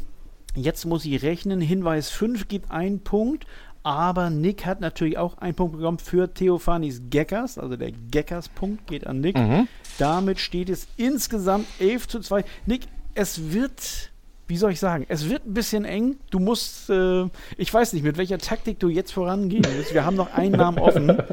[0.55, 1.61] Jetzt muss ich rechnen.
[1.61, 3.47] Hinweis 5 gibt einen Punkt.
[3.81, 7.57] Aber Nick hat natürlich auch einen Punkt bekommen für Theophanis Geckers.
[7.57, 9.35] Also der Geckers-Punkt geht an Nick.
[9.35, 9.67] Mhm.
[9.97, 12.45] Damit steht es insgesamt 11 zu 2.
[12.67, 12.83] Nick,
[13.15, 14.11] es wird,
[14.47, 16.17] wie soll ich sagen, es wird ein bisschen eng.
[16.29, 17.25] Du musst, äh,
[17.57, 19.93] ich weiß nicht, mit welcher Taktik du jetzt vorangehen willst.
[19.93, 21.17] Wir haben noch einen Namen offen.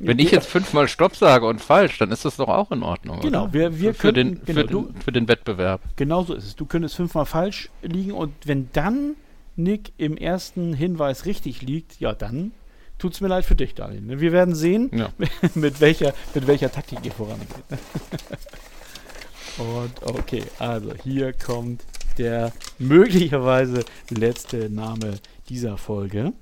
[0.00, 3.20] Wenn ich jetzt fünfmal Stopp sage und falsch, dann ist das doch auch in Ordnung.
[3.20, 3.52] Genau, oder?
[3.52, 5.80] wir- wir für, für, den, könnten- genau, für, den, für den Wettbewerb.
[5.96, 6.56] Genau so ist es.
[6.56, 9.14] Du könntest fünfmal falsch liegen und wenn dann
[9.56, 12.52] Nick im ersten Hinweis richtig liegt, ja, dann
[12.98, 14.20] tut's mir leid für dich, Daniel.
[14.20, 15.10] Wir werden sehen, Ja.
[15.54, 17.48] mit, welcher, mit welcher Taktik ihr vorangeht.
[19.58, 21.82] Und okay, also hier kommt
[22.18, 25.14] der möglicherweise letzte Name
[25.48, 26.32] dieser Folge.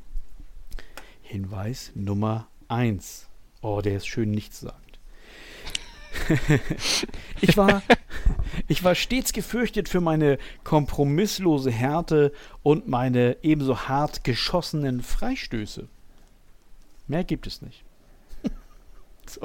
[1.22, 3.28] Hinweis Nummer 1.
[3.62, 4.78] Oh, der ist schön nichtssagend.
[7.40, 7.82] ich, war,
[8.68, 15.88] ich war stets gefürchtet für meine kompromisslose Härte und meine ebenso hart geschossenen Freistöße.
[17.08, 17.82] Mehr gibt es nicht.
[19.26, 19.40] so.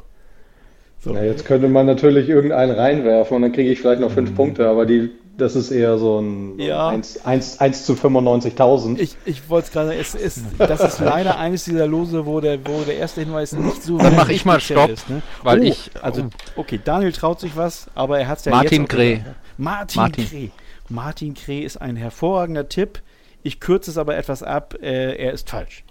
[1.00, 1.14] So.
[1.14, 4.36] Ja, jetzt könnte man natürlich irgendeinen reinwerfen und dann kriege ich vielleicht noch fünf mhm.
[4.36, 6.88] Punkte, aber die, das ist eher so ein ja.
[6.90, 9.00] 1, 1, 1 zu 95.000.
[9.00, 12.66] Ich, ich wollte es gerade, es ist, das ist leider eines dieser Lose, wo der,
[12.66, 15.22] wo der erste Hinweis nicht so Dann mache ich mal Stopp, ist, ne?
[15.44, 15.92] weil oh, ich.
[16.02, 16.62] Also, oh.
[16.62, 19.24] okay, Daniel traut sich was, aber er hat es ja Martin jetzt Grey.
[19.58, 20.52] Martin, Martin Grey.
[20.90, 23.02] Martin Kreh ist ein hervorragender Tipp.
[23.44, 24.76] Ich kürze es aber etwas ab.
[24.82, 25.84] Äh, er ist falsch.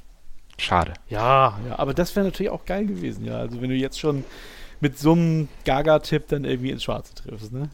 [0.58, 0.94] Schade.
[1.08, 3.38] Ja, ja, aber das wäre natürlich auch geil gewesen, ja.
[3.38, 4.24] Also wenn du jetzt schon
[4.80, 7.70] mit so einem Gaga-Tipp dann irgendwie ins Schwarze triffst, ne?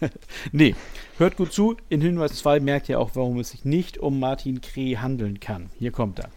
[0.52, 0.74] nee,
[1.18, 1.76] hört gut zu.
[1.88, 5.70] In Hinweis 2 merkt ihr auch, warum es sich nicht um Martin Kreh handeln kann.
[5.78, 6.28] Hier kommt er.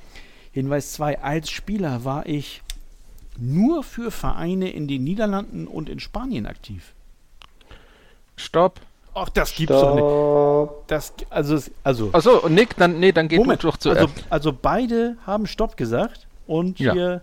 [0.51, 1.21] Hinweis 2.
[1.21, 2.61] Als Spieler war ich
[3.37, 6.93] nur für Vereine in den Niederlanden und in Spanien aktiv.
[8.37, 8.79] Stopp.
[9.13, 9.97] Ach, das gibt's Stopp.
[9.97, 10.91] doch nicht.
[10.91, 12.09] Das, also, also.
[12.13, 15.77] Achso, und Nick, dann, nee, dann geht Moment, doch zu also, also beide haben Stopp
[15.77, 16.93] gesagt und ja.
[16.93, 17.21] hier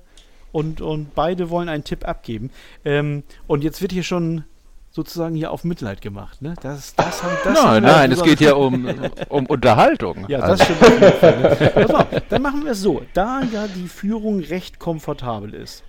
[0.53, 2.50] und, und beide wollen einen Tipp abgeben.
[2.84, 4.44] Ähm, und jetzt wird hier schon
[4.90, 6.42] sozusagen hier auf Mitleid gemacht.
[6.42, 6.55] Ne?
[6.62, 8.86] Das, das haben, das nein, nein, es geht ja um,
[9.28, 10.26] um Unterhaltung.
[10.28, 10.64] Ja, das also.
[10.64, 11.40] stimmt Fall.
[11.40, 11.98] Ne?
[11.98, 13.03] Auf, dann machen wir es so.
[13.14, 15.82] Da ja die Führung recht komfortabel ist,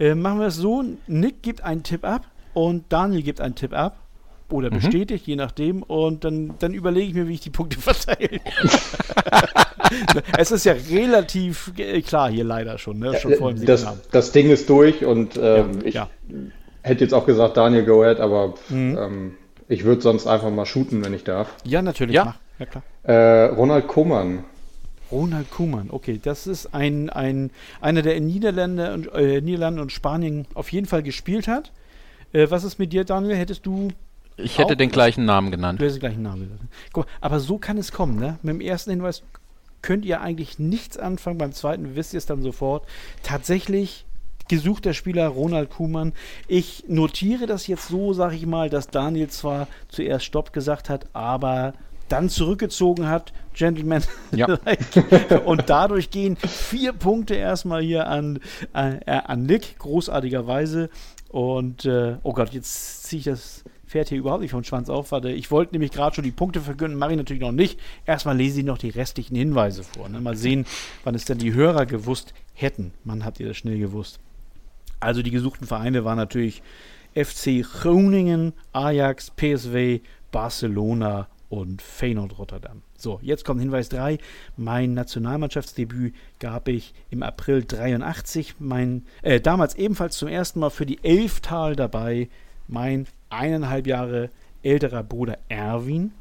[0.00, 3.74] äh, machen wir es so: Nick gibt einen Tipp ab und Daniel gibt einen Tipp
[3.74, 3.98] ab
[4.50, 4.76] oder mhm.
[4.76, 5.82] bestätigt, je nachdem.
[5.82, 8.40] Und dann, dann überlege ich mir, wie ich die Punkte verteile.
[10.38, 11.72] es ist ja relativ
[12.06, 13.16] klar hier leider schon, ne?
[13.18, 16.08] schon vor dem das, das Ding ist durch und ähm, ja, ich ja.
[16.82, 18.98] hätte jetzt auch gesagt, Daniel, go ahead, aber mhm.
[18.98, 19.34] ähm,
[19.68, 21.54] ich würde sonst einfach mal shooten, wenn ich darf.
[21.64, 22.14] Ja, natürlich.
[22.14, 22.84] Ja, ja klar.
[23.02, 24.44] Äh, Ronald Koeman.
[25.10, 29.92] Ronald Koeman, okay, das ist ein, ein, einer, der in Niederlande und, äh, Niederlanden und
[29.92, 31.70] Spanien auf jeden Fall gespielt hat.
[32.32, 33.36] Äh, was ist mit dir, Daniel?
[33.36, 33.88] Hättest du
[34.36, 35.80] ich hätte den gleichen Namen genannt.
[35.80, 36.70] Du hättest den gleichen Namen genannt.
[36.92, 38.38] Guck, aber so kann es kommen, ne?
[38.42, 39.22] Mit dem ersten Hinweis
[39.82, 42.86] könnt ihr eigentlich nichts anfangen, beim zweiten wisst ihr es dann sofort.
[43.22, 44.04] Tatsächlich
[44.48, 46.12] gesuchter Spieler Ronald Kuhmann.
[46.48, 51.06] Ich notiere das jetzt so, sage ich mal, dass Daniel zwar zuerst Stopp gesagt hat,
[51.12, 51.74] aber
[52.08, 54.02] dann zurückgezogen hat, Gentleman.
[54.32, 54.46] Ja.
[55.44, 58.38] und dadurch gehen vier Punkte erstmal hier an,
[58.74, 60.90] äh, an Nick, großartigerweise.
[61.28, 63.64] Und äh, oh Gott, jetzt ziehe ich das
[63.96, 65.10] fährt hier überhaupt nicht vom Schwanz auf.
[65.10, 67.80] Warte, ich wollte nämlich gerade schon die Punkte verkünden, mache ich natürlich noch nicht.
[68.04, 70.10] Erstmal lese ich noch die restlichen Hinweise vor.
[70.10, 70.20] Ne?
[70.20, 70.66] Mal sehen,
[71.02, 72.92] wann es denn die Hörer gewusst hätten.
[73.04, 74.20] Mann, habt ihr das schnell gewusst.
[75.00, 76.62] Also die gesuchten Vereine waren natürlich
[77.14, 82.82] FC Groningen, Ajax, PSW, Barcelona und Feyenoord Rotterdam.
[82.98, 84.18] So, jetzt kommt Hinweis 3.
[84.58, 88.56] Mein Nationalmannschaftsdebüt gab ich im April 83.
[88.58, 92.28] Mein, äh, damals ebenfalls zum ersten Mal für die Elftal dabei.
[92.68, 94.30] Mein eineinhalb Jahre
[94.62, 96.12] älterer Bruder Erwin.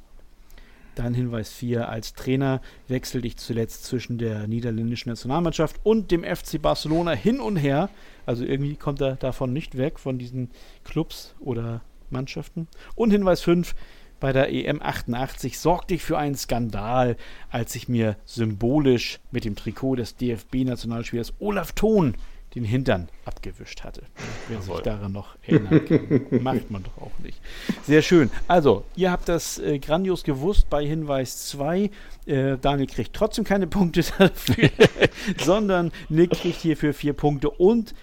[0.95, 6.61] Dann Hinweis 4, als Trainer wechselte ich zuletzt zwischen der niederländischen Nationalmannschaft und dem FC
[6.61, 7.89] Barcelona hin und her.
[8.25, 10.49] Also irgendwie kommt er davon nicht weg, von diesen
[10.85, 12.67] Clubs oder Mannschaften.
[12.95, 13.75] Und Hinweis 5,
[14.21, 17.17] bei der EM 88 sorgte ich für einen Skandal,
[17.49, 22.15] als ich mir symbolisch mit dem Trikot des DFB-Nationalspielers Olaf Thon
[22.55, 24.03] den Hintern abgewischt hatte.
[24.47, 26.27] Wer sich daran noch erinnern kann.
[26.43, 27.39] Macht man doch auch nicht.
[27.83, 28.31] Sehr schön.
[28.47, 31.89] Also, ihr habt das äh, grandios gewusst bei Hinweis 2.
[32.25, 34.69] Äh, Daniel kriegt trotzdem keine Punkte dafür,
[35.43, 37.93] sondern Nick kriegt hierfür vier Punkte und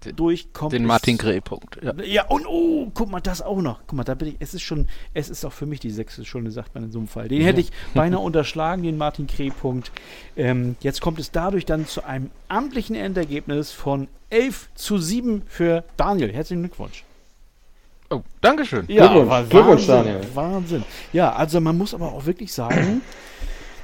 [0.00, 1.78] dadurch kommt den Martin Grey-Punkt.
[1.82, 1.94] Ja.
[2.02, 3.80] ja, und oh, guck mal, das auch noch.
[3.86, 6.24] Guck mal, da bin ich, es ist schon, es ist auch für mich die sechste
[6.24, 7.28] Stunde, sagt man in so einem Fall.
[7.28, 7.48] Den ja.
[7.48, 9.92] hätte ich beinahe unterschlagen, den Martin Grey-Punkt.
[10.36, 15.84] Ähm, jetzt kommt es dadurch dann zu einem amtlichen Endergebnis von 11 zu 7 für
[15.96, 16.32] Daniel.
[16.32, 17.04] Herzlichen Glückwunsch.
[18.10, 18.86] Oh, Dankeschön.
[18.88, 20.20] Ja, Glückwunsch, Glückwunsch Daniel.
[20.34, 20.84] Wahnsinn.
[21.12, 23.02] Ja, also man muss aber auch wirklich sagen,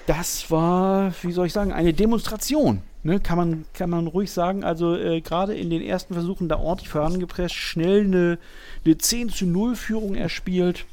[0.07, 2.83] das war, wie soll ich sagen, eine Demonstration.
[3.07, 4.65] Ne, kann, man, kann man ruhig sagen.
[4.65, 8.37] Also äh, gerade in den ersten Versuchen da ordentlich vorangepresst, schnell eine,
[8.85, 10.87] eine 10 zu 0 Führung erspielt.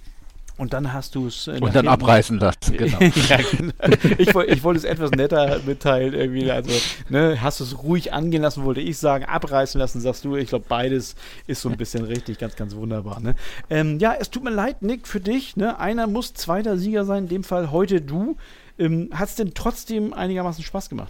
[0.56, 1.48] Und dann hast du es.
[1.48, 3.00] Äh, und dann abreißen lassen, genau.
[3.30, 3.74] ja, genau.
[4.20, 6.52] Ich, ich wollte es etwas netter mitteilen, irgendwie.
[6.52, 6.70] Also,
[7.10, 9.26] ne, hast du es ruhig angehen lassen, wollte ich sagen.
[9.26, 10.36] Abreißen lassen, sagst du.
[10.36, 11.16] Ich glaube, beides
[11.48, 13.22] ist so ein bisschen richtig, ganz, ganz wunderbar.
[13.22, 13.34] Ne?
[13.72, 15.58] Ähm, ja, es tut mir leid, Nick, für dich.
[15.58, 15.80] Ne?
[15.80, 18.38] Einer muss zweiter Sieger sein, in dem Fall heute du.
[18.78, 21.10] Ähm, Hat es denn trotzdem einigermaßen Spaß gemacht?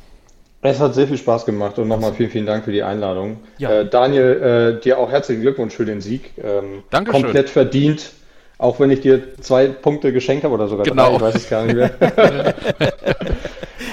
[0.65, 3.37] Es hat sehr viel Spaß gemacht und nochmal vielen, vielen Dank für die Einladung.
[3.57, 3.81] Ja.
[3.81, 6.31] Äh, Daniel, äh, dir auch herzlichen Glückwunsch für den Sieg.
[6.41, 7.23] Ähm, Dankeschön.
[7.23, 8.11] Komplett verdient,
[8.57, 11.09] auch wenn ich dir zwei Punkte geschenkt habe oder sogar genau.
[11.09, 11.91] drei, ich weiß es gar nicht mehr.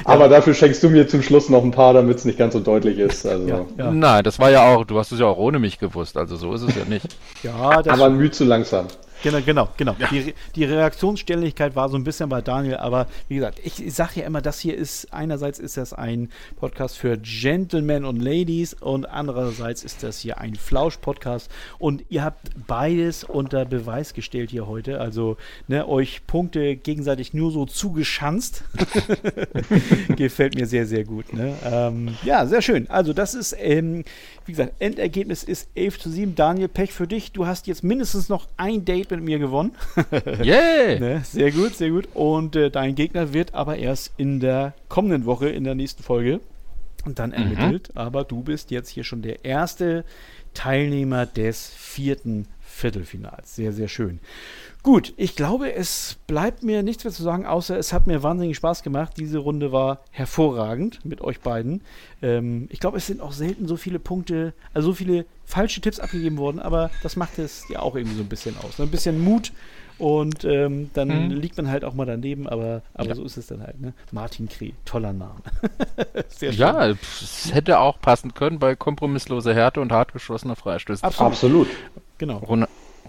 [0.05, 0.29] Aber ja.
[0.29, 2.99] dafür schenkst du mir zum Schluss noch ein paar, damit es nicht ganz so deutlich
[2.99, 3.27] ist.
[3.27, 3.49] Also.
[3.49, 3.91] Ja, ja.
[3.91, 6.55] Nein, das war ja auch, du hast es ja auch ohne mich gewusst, also so
[6.55, 7.07] ist es ja nicht.
[7.43, 8.87] ja, Aber Mühe zu langsam.
[9.23, 9.97] Genau, genau, genau.
[9.99, 10.09] Ja.
[10.09, 14.21] Die, die Reaktionsständigkeit war so ein bisschen bei Daniel, aber wie gesagt, ich, ich sage
[14.21, 19.07] ja immer, das hier ist, einerseits ist das ein Podcast für Gentlemen und Ladies und
[19.07, 25.01] andererseits ist das hier ein Flausch-Podcast und ihr habt beides unter Beweis gestellt hier heute.
[25.01, 25.37] Also
[25.69, 28.65] ne, euch Punkte gegenseitig nur so zugeschanzt.
[30.17, 31.33] Gefällt mir sehr, sehr gut.
[31.33, 31.55] Ne?
[31.65, 32.89] Ähm, ja, sehr schön.
[32.89, 34.05] Also das ist, ähm,
[34.47, 36.35] wie gesagt, Endergebnis ist 11 zu 7.
[36.35, 37.33] Daniel, Pech für dich.
[37.33, 39.73] Du hast jetzt mindestens noch ein Date mit mir gewonnen.
[40.43, 40.99] Yeah!
[40.99, 41.23] ne?
[41.25, 42.09] Sehr gut, sehr gut.
[42.15, 46.41] Und äh, dein Gegner wird aber erst in der kommenden Woche, in der nächsten Folge,
[47.07, 47.91] dann ermittelt.
[47.93, 47.99] Mhm.
[47.99, 50.05] Aber du bist jetzt hier schon der erste
[50.55, 53.57] Teilnehmer des vierten Viertelfinals.
[53.57, 54.21] Sehr, sehr schön.
[54.83, 58.57] Gut, ich glaube, es bleibt mir nichts mehr zu sagen, außer es hat mir wahnsinnig
[58.57, 59.13] Spaß gemacht.
[59.19, 61.83] Diese Runde war hervorragend mit euch beiden.
[62.23, 66.01] Ähm, ich glaube, es sind auch selten so viele Punkte, also so viele falsche Tipps
[66.01, 68.81] abgegeben worden, aber das macht es ja auch irgendwie so ein bisschen aus.
[68.81, 69.53] Ein bisschen Mut
[69.99, 71.31] und ähm, dann mhm.
[71.33, 73.15] liegt man halt auch mal daneben, aber, aber ja.
[73.15, 73.79] so ist es dann halt.
[73.83, 73.93] Ne?
[74.13, 75.43] Martin Kreh, toller Name.
[76.29, 76.61] Sehr schön.
[76.61, 81.05] Ja, es hätte auch passen können bei kompromisslose Härte und hartgeschossener Freistöße.
[81.05, 81.33] Absolut.
[81.33, 81.69] Absolut.
[82.17, 82.41] Genau.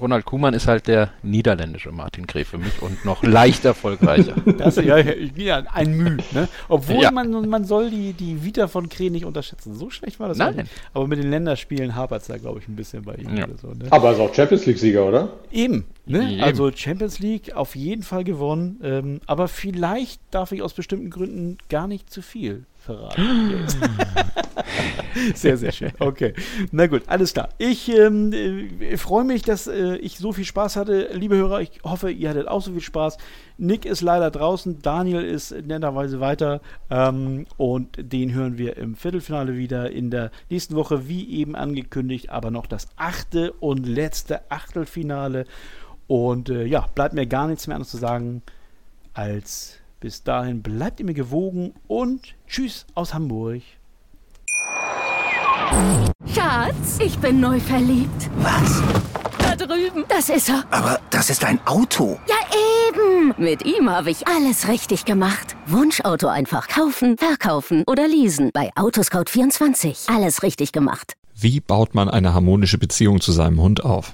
[0.02, 4.36] Ronald Kuhmann ist halt der niederländische Martin Greh für mich und noch leicht erfolgreicher.
[4.58, 6.47] Das ist ja, ja ein Mühe, ne?
[6.68, 7.12] Obwohl ja.
[7.12, 9.74] man, man soll die, die Vita von Greh nicht unterschätzen.
[9.76, 10.56] So schlecht war das Nein.
[10.56, 10.72] Nicht.
[10.93, 13.38] Aber mit den Länderspielen hapert es da, glaube ich, ein bisschen bei ihm.
[13.38, 13.47] Ja.
[13.62, 13.86] So, ne?
[13.89, 15.30] Aber er ist auch Champions League-Sieger, oder?
[15.52, 16.34] Eben, ne?
[16.34, 16.43] Eben.
[16.43, 18.80] Also Champions League auf jeden Fall gewonnen.
[18.84, 23.67] Ähm, aber vielleicht darf ich aus bestimmten Gründen gar nicht zu viel verraten.
[25.36, 25.91] sehr, sehr schön.
[25.99, 26.34] Okay.
[26.71, 27.49] Na gut, alles klar.
[27.57, 31.09] Ich ähm, äh, freue mich, dass äh, ich so viel Spaß hatte.
[31.13, 33.17] Liebe Hörer, ich hoffe, ihr hattet auch so viel Spaß.
[33.57, 39.55] Nick ist leider draußen, Daniel ist netterweise weiter ähm, und den hören wir im Viertelfinale
[39.55, 45.45] wieder in der nächsten Woche, wie eben angekündigt, aber noch das achte und letzte Achtelfinale.
[46.07, 48.41] Und äh, ja, bleibt mir gar nichts mehr anderes zu sagen
[49.13, 53.62] als bis dahin bleibt ihr mir gewogen und tschüss aus Hamburg.
[56.34, 58.30] Schatz, ich bin neu verliebt.
[58.38, 58.82] Was?
[59.38, 60.04] Da drüben.
[60.10, 60.66] Das ist er.
[60.72, 62.20] Aber das ist ein Auto.
[62.28, 62.36] Ja,
[62.89, 63.34] eben.
[63.38, 65.56] Mit ihm habe ich alles richtig gemacht.
[65.68, 68.49] Wunschauto einfach kaufen, verkaufen oder leasen.
[68.54, 70.14] Bei Autoscout24.
[70.14, 71.14] Alles richtig gemacht.
[71.36, 74.14] Wie baut man eine harmonische Beziehung zu seinem Hund auf?